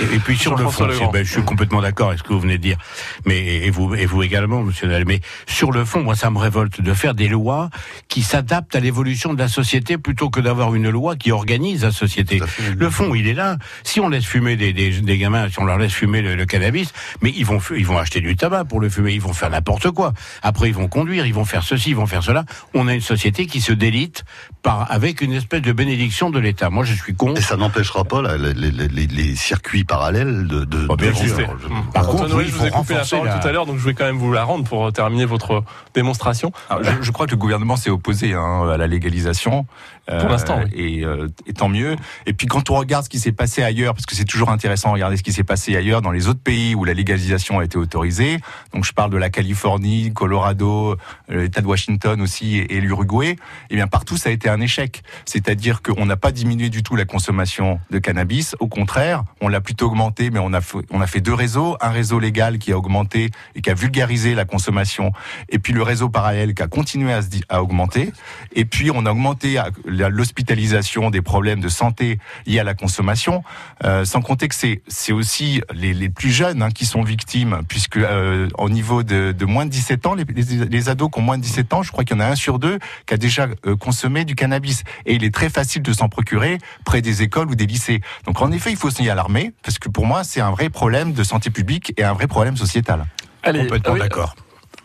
Et, 0.00 0.16
et 0.16 0.18
puis 0.18 0.36
sur 0.36 0.52
le 0.56 0.64
fond, 0.70 0.84
ben, 1.12 1.24
je 1.24 1.30
suis 1.32 1.42
complètement 1.42 1.80
d'accord 1.80 2.08
avec 2.08 2.18
ce 2.20 2.24
que 2.24 2.32
vous 2.32 2.40
venez 2.40 2.58
de 2.58 2.62
dire. 2.62 2.76
Mais 3.26 3.66
et 3.66 3.70
vous 3.70 3.94
et 3.94 4.06
vous 4.06 4.22
également, 4.22 4.62
Monsieur 4.62 4.86
Nel. 4.88 5.04
Mais 5.06 5.20
sur 5.46 5.72
le 5.72 5.84
fond, 5.84 6.02
moi, 6.02 6.14
ça 6.14 6.30
me 6.30 6.38
révolte 6.38 6.80
de 6.80 6.94
faire 6.94 7.14
des 7.14 7.28
lois 7.28 7.70
qui 8.08 8.22
s'adaptent 8.22 8.76
à 8.76 8.80
l'évolution 8.80 9.34
de 9.34 9.38
la 9.38 9.48
société 9.48 9.98
plutôt 9.98 10.30
que 10.30 10.40
d'avoir 10.40 10.74
une 10.74 10.88
loi 10.90 11.16
qui 11.16 11.32
organise 11.32 11.47
la 11.56 11.90
société. 11.92 12.38
Fait. 12.40 12.74
Le 12.76 12.90
fond, 12.90 13.14
il 13.14 13.26
est 13.26 13.34
là. 13.34 13.56
Si 13.84 14.00
on 14.00 14.08
laisse 14.08 14.24
fumer 14.24 14.56
des, 14.56 14.72
des, 14.72 15.00
des 15.00 15.18
gamins, 15.18 15.48
si 15.48 15.58
on 15.58 15.64
leur 15.64 15.78
laisse 15.78 15.92
fumer 15.92 16.20
le, 16.20 16.34
le 16.36 16.46
cannabis, 16.46 16.92
mais 17.22 17.32
ils 17.36 17.46
vont 17.46 17.58
ils 17.74 17.86
vont 17.86 17.98
acheter 17.98 18.20
du 18.20 18.36
tabac 18.36 18.64
pour 18.64 18.80
le 18.80 18.88
fumer, 18.88 19.12
ils 19.12 19.20
vont 19.20 19.32
faire 19.32 19.50
n'importe 19.50 19.90
quoi. 19.90 20.12
Après, 20.42 20.68
ils 20.68 20.74
vont 20.74 20.88
conduire, 20.88 21.24
ils 21.26 21.34
vont 21.34 21.44
faire 21.44 21.62
ceci, 21.62 21.90
ils 21.90 21.96
vont 21.96 22.06
faire 22.06 22.22
cela. 22.22 22.44
On 22.74 22.86
a 22.88 22.94
une 22.94 23.00
société 23.00 23.46
qui 23.46 23.60
se 23.60 23.72
délite 23.72 24.24
par 24.62 24.90
avec 24.92 25.20
une 25.22 25.32
espèce 25.32 25.62
de 25.62 25.72
bénédiction 25.72 26.30
de 26.30 26.38
l'État. 26.38 26.68
Moi, 26.70 26.84
je 26.84 26.94
suis 26.94 27.14
contre. 27.14 27.38
Et 27.40 27.42
ça 27.42 27.56
n'empêchera 27.56 28.04
pas 28.04 28.22
les, 28.36 28.52
les- 28.54 28.70
les- 28.88 29.06
les 29.06 29.34
circuits 29.36 29.84
parallèles 29.84 30.46
de. 30.46 30.64
de 30.64 30.86
Oh, 30.88 30.96
bien 30.96 31.10
de- 31.10 31.16
sûr. 31.16 31.56
Par 31.94 32.06
contre, 32.06 32.28
Noël, 32.28 32.46
oui, 32.46 32.52
je 32.52 32.56
vous 32.56 32.66
ai 32.66 32.70
coupé 32.70 32.94
la 32.94 33.04
parole 33.04 33.26
la- 33.28 33.38
tout 33.38 33.48
à 33.48 33.52
l'heure, 33.52 33.66
donc 33.66 33.78
je 33.78 33.84
vais 33.84 33.94
quand 33.94 34.04
même 34.04 34.18
vous 34.18 34.32
la 34.32 34.44
rendre 34.44 34.64
pour 34.64 34.86
euh, 34.86 34.90
terminer 34.90 35.24
votre 35.24 35.62
démonstration. 35.94 36.52
Alors, 36.68 36.82
je, 36.84 36.90
je 37.02 37.10
crois 37.10 37.26
que 37.26 37.30
le 37.32 37.36
gouvernement 37.36 37.76
s'est 37.76 37.90
opposé 37.90 38.34
hein, 38.34 38.68
à 38.68 38.76
la 38.76 38.86
légalisation. 38.86 39.66
Pour 40.20 40.28
l'instant, 40.28 40.60
oui. 40.64 40.98
Et, 41.00 41.04
euh, 41.04 41.28
et 41.46 41.52
tant 41.52 41.68
mieux. 41.68 41.96
Et 42.26 42.32
puis 42.32 42.46
quand 42.46 42.70
on 42.70 42.76
regarde 42.76 43.04
ce 43.04 43.08
qui 43.10 43.18
s'est 43.18 43.32
passé 43.32 43.62
ailleurs, 43.62 43.94
parce 43.94 44.06
que 44.06 44.14
c'est 44.14 44.24
toujours 44.24 44.50
intéressant 44.50 44.88
de 44.88 44.94
regarder 44.94 45.16
ce 45.16 45.22
qui 45.22 45.32
s'est 45.32 45.44
passé 45.44 45.76
ailleurs 45.76 46.00
dans 46.02 46.10
les 46.10 46.28
autres 46.28 46.40
pays 46.40 46.74
où 46.74 46.84
la 46.84 46.94
légalisation 46.94 47.58
a 47.58 47.64
été 47.64 47.76
autorisée. 47.76 48.38
Donc 48.72 48.84
je 48.84 48.92
parle 48.92 49.10
de 49.10 49.16
la 49.18 49.28
Californie, 49.30 50.12
Colorado, 50.14 50.96
euh, 51.30 51.42
l'État 51.42 51.60
de 51.60 51.66
Washington 51.66 52.20
aussi 52.22 52.56
et, 52.56 52.76
et 52.76 52.80
l'Uruguay. 52.80 53.36
Et 53.70 53.74
bien 53.76 53.86
partout 53.86 54.16
ça 54.16 54.30
a 54.30 54.32
été 54.32 54.48
un 54.48 54.60
échec. 54.60 55.02
C'est-à-dire 55.26 55.82
qu'on 55.82 56.06
n'a 56.06 56.16
pas 56.16 56.32
diminué 56.32 56.70
du 56.70 56.82
tout 56.82 56.96
la 56.96 57.04
consommation 57.04 57.80
de 57.90 57.98
cannabis. 57.98 58.56
Au 58.60 58.68
contraire, 58.68 59.24
on 59.40 59.48
l'a 59.48 59.60
plutôt 59.60 59.86
augmenté, 59.86 60.30
mais 60.30 60.38
on 60.38 60.52
a 60.52 60.60
fait, 60.60 60.78
on 60.90 61.00
a 61.00 61.06
fait 61.06 61.20
deux 61.20 61.34
réseaux. 61.34 61.76
Un 61.80 61.90
réseau 61.90 62.18
légal 62.18 62.58
qui 62.58 62.72
a 62.72 62.78
augmenté 62.78 63.30
et 63.54 63.60
qui 63.60 63.70
a 63.70 63.74
vulgarisé 63.74 64.34
la 64.34 64.44
consommation, 64.44 65.12
et 65.50 65.58
puis 65.58 65.72
le 65.72 65.82
réseau 65.82 66.08
parallèle 66.08 66.54
qui 66.54 66.62
a 66.62 66.66
continué 66.66 67.12
à, 67.12 67.22
se 67.22 67.28
di- 67.28 67.44
à 67.48 67.62
augmenter. 67.62 68.12
Et 68.54 68.64
puis 68.64 68.90
on 68.90 69.04
a 69.06 69.10
augmenté 69.10 69.58
à- 69.58 69.68
l'hospitalisation 69.98 71.10
des 71.10 71.22
problèmes 71.22 71.60
de 71.60 71.68
santé 71.68 72.18
liés 72.46 72.60
à 72.60 72.64
la 72.64 72.74
consommation, 72.74 73.42
euh, 73.84 74.04
sans 74.04 74.20
compter 74.20 74.48
que 74.48 74.54
c'est 74.54 74.82
c'est 74.88 75.12
aussi 75.12 75.60
les, 75.74 75.94
les 75.94 76.08
plus 76.08 76.30
jeunes 76.30 76.62
hein, 76.62 76.70
qui 76.70 76.86
sont 76.86 77.02
victimes, 77.02 77.60
puisque 77.68 77.96
euh, 77.96 78.48
au 78.58 78.68
niveau 78.68 79.02
de, 79.02 79.32
de 79.32 79.44
moins 79.44 79.66
de 79.66 79.70
17 79.70 80.06
ans, 80.06 80.14
les, 80.14 80.24
les, 80.24 80.66
les 80.66 80.88
ados 80.88 81.10
qui 81.12 81.18
ont 81.18 81.22
moins 81.22 81.38
de 81.38 81.42
17 81.42 81.72
ans, 81.74 81.82
je 81.82 81.90
crois 81.90 82.04
qu'il 82.04 82.16
y 82.16 82.20
en 82.20 82.22
a 82.22 82.26
un 82.26 82.36
sur 82.36 82.58
deux 82.58 82.78
qui 83.06 83.14
a 83.14 83.16
déjà 83.16 83.48
euh, 83.66 83.76
consommé 83.76 84.24
du 84.24 84.34
cannabis. 84.34 84.84
Et 85.06 85.14
il 85.14 85.24
est 85.24 85.34
très 85.34 85.50
facile 85.50 85.82
de 85.82 85.92
s'en 85.92 86.08
procurer 86.08 86.58
près 86.84 87.02
des 87.02 87.22
écoles 87.22 87.50
ou 87.50 87.54
des 87.54 87.66
lycées. 87.66 88.00
Donc 88.24 88.40
en 88.40 88.52
effet, 88.52 88.70
il 88.70 88.76
faut 88.76 88.90
s'y 88.90 89.08
alarmer, 89.10 89.52
parce 89.62 89.78
que 89.78 89.88
pour 89.88 90.06
moi, 90.06 90.24
c'est 90.24 90.40
un 90.40 90.50
vrai 90.50 90.70
problème 90.70 91.12
de 91.12 91.22
santé 91.22 91.50
publique 91.50 91.92
et 91.96 92.04
un 92.04 92.12
vrai 92.12 92.26
problème 92.26 92.56
sociétal. 92.56 93.06
Allez, 93.42 93.60
Complètement 93.60 93.94
oui, 93.94 94.00
d'accord. 94.00 94.34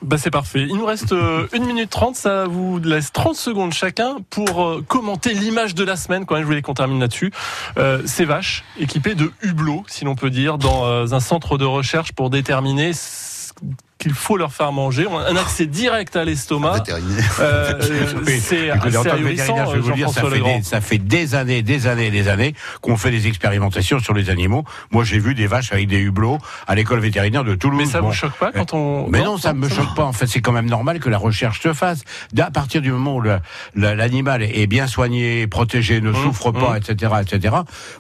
Bah 0.04 0.18
c'est 0.18 0.32
parfait. 0.32 0.66
Il 0.70 0.76
nous 0.76 0.86
reste 0.86 1.14
euh, 1.14 1.48
1 1.54 1.60
minute 1.60 1.90
30, 1.90 2.16
ça 2.18 2.46
vous 2.46 2.78
laisse 2.80 3.14
30 3.14 3.36
secondes 3.36 3.72
chacun 3.72 4.18
pour 4.30 4.62
euh, 4.62 4.84
commenter 4.86 5.34
l'image 5.34 5.76
de 5.76 5.84
la 5.86 5.96
semaine. 5.96 6.26
Quand 6.26 6.36
même, 6.36 6.44
je 6.44 6.48
voulais 6.48 6.62
qu'on 6.62 6.74
termine 6.74 7.00
là-dessus. 7.00 7.32
Euh, 7.78 8.02
ces 8.06 8.26
vaches 8.26 8.66
équipées 8.78 9.16
de 9.16 9.32
hublots, 9.42 9.86
si 9.88 10.04
l'on 10.04 10.16
peut 10.16 10.30
dire, 10.30 10.58
dans 10.58 11.14
un 11.14 11.20
centre 11.22 11.58
de 11.58 11.64
recherche 11.64 12.12
pour 12.12 12.30
déterminer 12.30 12.92
qu'il 14.04 14.14
faut 14.14 14.38
leur 14.38 14.54
faire 14.54 14.72
manger. 14.72 15.08
On 15.10 15.18
a 15.18 15.30
un 15.30 15.36
accès 15.36 15.66
direct 15.66 16.16
à 16.16 16.24
l'estomac. 16.24 16.84
Euh, 17.40 17.74
Oui, 18.26 18.40
c'est 18.40 18.70
ça 20.64 20.82
fait, 20.82 20.98
des, 20.98 21.36
années, 21.36 21.62
des 21.62 21.88
années, 21.88 22.12
des 22.12 22.28
années 22.28 22.54
qu'on 22.82 22.98
fait 22.98 23.12
des 23.12 23.28
expérimentations 23.28 24.00
sur 24.00 24.14
les 24.14 24.30
animaux. 24.30 24.64
Moi, 24.92 25.04
j'ai 25.04 25.20
vu 25.20 25.36
des 25.36 25.48
vaches 25.48 25.72
avec 25.72 25.88
des 25.88 26.00
hublots 26.00 26.38
à 26.68 26.76
l'école 26.76 27.00
vétérinaire 27.00 27.44
de 27.44 27.56
Toulouse. 27.56 27.80
Mais 27.80 27.86
ça 27.86 28.02
Bon. 28.02 28.08
vous 28.08 28.14
choque 28.14 28.34
pas 28.34 28.52
quand 28.52 28.74
on... 28.74 29.08
Mais 29.10 29.24
non, 29.24 29.38
ça 29.38 29.54
me 29.54 29.68
choque 29.70 29.96
pas. 29.96 30.04
En 30.04 30.14
fait, 30.14 30.28
c'est 30.28 30.42
quand 30.42 30.52
même 30.52 30.70
normal 30.70 31.00
que 31.00 31.10
la 31.10 31.18
recherche 31.18 31.62
se 31.62 31.74
fasse. 31.74 32.02
À 32.40 32.52
partir 32.52 32.82
du 32.82 32.92
moment 32.92 33.16
où 33.18 33.24
l'animal 33.76 34.44
est 34.44 34.68
bien 34.68 34.88
soigné, 34.88 35.48
protégé, 35.48 36.02
ne 36.02 36.14
souffre 36.14 36.52
pas, 36.52 36.78
etc., 36.78 37.14
etc., 37.22 37.56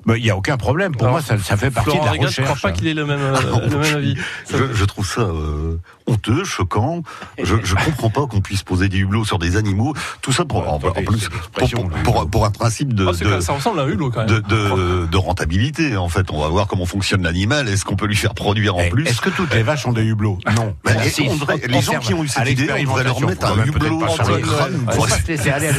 ben, 0.05 0.15
il 0.15 0.23
n'y 0.23 0.29
a 0.29 0.35
aucun 0.37 0.57
problème. 0.57 0.91
Pour 0.93 1.03
Alors, 1.03 1.13
moi, 1.13 1.21
ça, 1.21 1.37
ça 1.37 1.57
fait 1.57 1.71
partie 1.71 1.91
Florent 1.91 2.01
de 2.03 2.05
la 2.05 2.11
Régal, 2.11 2.29
je 2.29 2.41
recherche. 2.41 2.57
crois 2.59 2.69
pas 2.71 2.75
qu'il 2.75 2.87
ait 2.87 2.93
le 2.93 3.05
même, 3.05 3.19
euh, 3.19 3.35
le 3.69 3.77
même 3.77 3.95
avis. 3.95 4.17
Je, 4.51 4.73
je 4.73 4.85
trouve 4.85 5.05
ça 5.07 5.21
euh, 5.21 5.77
honteux, 6.07 6.43
choquant. 6.43 7.03
Je, 7.41 7.55
je 7.63 7.75
comprends 7.75 8.09
pas 8.09 8.27
qu'on 8.27 8.41
puisse 8.41 8.63
poser 8.63 8.89
des 8.89 8.97
hublots 8.99 9.25
sur 9.25 9.39
des 9.39 9.55
animaux. 9.57 9.93
Tout 10.21 10.31
ça 10.31 10.45
pour, 10.45 10.67
en, 10.71 10.75
en 10.75 10.79
plus 10.79 11.03
pour, 11.03 11.13
l'expression, 11.13 11.89
pour, 11.89 12.13
pour- 12.13 12.29
pour 12.29 12.45
un 12.45 12.51
principe 12.51 12.93
de, 12.93 13.05
Oh, 13.05 13.11
quand- 13.21 13.41
ça 13.41 13.53
ressemble 13.53 13.79
à 13.79 13.83
un 13.83 13.87
hublot 13.87 14.11
quand 14.11 14.19
même. 14.25 14.27
de, 14.29 14.39
de- 14.39 15.05
de 15.07 15.17
rentabilité. 15.17 15.95
En 15.97 16.09
fait, 16.09 16.29
on 16.31 16.39
va 16.41 16.47
voir 16.47 16.67
comment 16.67 16.85
fonctionne 16.85 17.23
l'animal. 17.23 17.67
Est-ce 17.69 17.85
qu'on 17.85 17.95
peut 17.95 18.05
lui 18.07 18.15
faire 18.15 18.33
produire 18.33 18.75
en 18.75 18.89
plus? 18.89 19.05
Est-ce 19.07 19.21
que 19.21 19.29
toutes 19.29 19.53
les 19.53 19.63
vaches 19.63 19.85
ont 19.85 19.93
des 19.93 20.03
hublots? 20.03 20.39
Non. 20.55 20.75
Ben, 20.83 20.93
Bon, 20.95 21.01
et 21.01 21.09
si, 21.09 21.27
on 21.29 21.35
devrait- 21.35 21.61
les 21.67 21.81
gens 21.81 21.99
qui 21.99 22.13
ont 22.13 22.23
eu 22.23 22.27
cette 22.27 22.49
idée, 22.49 22.67
on 22.71 22.81
devrait 22.83 23.03
leur 23.03 23.19
mettre 23.21 23.45
un 23.45 23.63
hublot 23.65 23.99
sur 24.07 24.25
sur 24.25 24.31
le 24.31 24.37
les 24.37 24.41
crâne. 24.43 24.85
Il 24.87 24.93
faut 24.93 25.01
pas 25.07 25.17
se 25.19 25.27
laisser 25.27 25.49
aller 25.49 25.67
à 25.67 25.71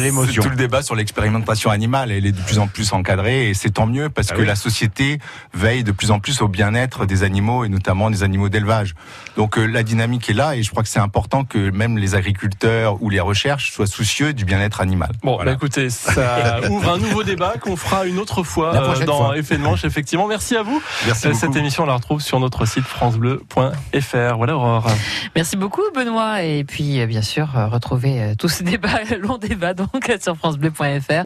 l'émotion. 0.00 0.42
Tout 0.42 0.50
le 0.50 0.56
débat 0.56 0.82
sur 0.82 0.94
l'expérimentation 0.94 1.70
animale. 1.70 2.10
Elle 2.10 2.26
est 2.26 2.32
de 2.32 2.40
plus 2.40 2.58
en 2.58 2.66
plus 2.66 2.92
encadrée 2.92 3.48
et 3.50 3.54
c'est 3.54 3.70
tant 3.70 3.86
mieux 3.86 4.08
parce 4.08 4.28
Ah 4.30 4.34
que 4.34 4.40
oui. 4.40 4.46
la 4.46 4.56
société 4.56 5.18
veille 5.52 5.84
de 5.84 5.92
plus 5.92 6.10
en 6.10 6.20
plus 6.20 6.40
au 6.42 6.48
bien-être 6.48 7.06
des 7.06 7.22
animaux 7.22 7.64
et 7.64 7.68
notamment 7.68 8.10
des 8.10 8.22
animaux 8.22 8.48
d'élevage. 8.48 8.94
Donc 9.36 9.58
euh, 9.58 9.63
la 9.64 9.82
dynamique 9.82 10.28
est 10.30 10.34
là 10.34 10.56
et 10.56 10.62
je 10.62 10.70
crois 10.70 10.82
que 10.82 10.88
c'est 10.88 10.98
important 11.00 11.44
que 11.44 11.70
même 11.70 11.98
les 11.98 12.14
agriculteurs 12.14 13.02
ou 13.02 13.10
les 13.10 13.20
recherches 13.20 13.72
soient 13.72 13.86
soucieux 13.86 14.32
du 14.32 14.44
bien-être 14.44 14.80
animal. 14.80 15.10
Bon, 15.22 15.34
Voilà. 15.36 15.52
bah 15.52 15.56
écoutez, 15.56 15.90
ça 15.90 16.60
ouvre 16.70 16.90
un 16.92 16.98
nouveau 16.98 17.22
débat 17.22 17.54
qu'on 17.60 17.76
fera 17.76 18.06
une 18.06 18.18
autre 18.18 18.42
fois 18.42 18.72
La 18.72 18.80
euh, 18.82 19.04
dans 19.04 19.16
fois. 19.26 19.38
Effet 19.38 19.56
de 19.56 19.62
manche. 19.62 19.84
Effectivement, 19.84 20.26
merci 20.26 20.56
à 20.56 20.62
vous. 20.62 20.82
Merci 21.06 21.26
Euh, 21.26 21.30
beaucoup. 21.30 21.40
Cette 21.40 21.56
émission, 21.56 21.82
on 21.84 21.86
la 21.86 21.94
retrouve 21.94 22.20
sur 22.20 22.40
notre 22.40 22.66
site 22.66 22.84
francebleu.fr. 22.84 24.36
Voilà, 24.36 24.56
Aurore. 24.56 24.86
Merci 25.34 25.56
beaucoup 25.56 25.82
Benoît 25.94 26.42
et 26.42 26.64
puis 26.64 27.00
euh, 27.00 27.06
bien 27.06 27.22
sûr 27.22 27.48
retrouvez 27.70 28.34
tous 28.38 28.48
ces 28.48 28.64
débats, 28.64 29.00
longs 29.20 29.38
débats 29.38 29.74
donc 29.74 30.10
sur 30.20 30.36
francebleu.fr. 30.36 31.22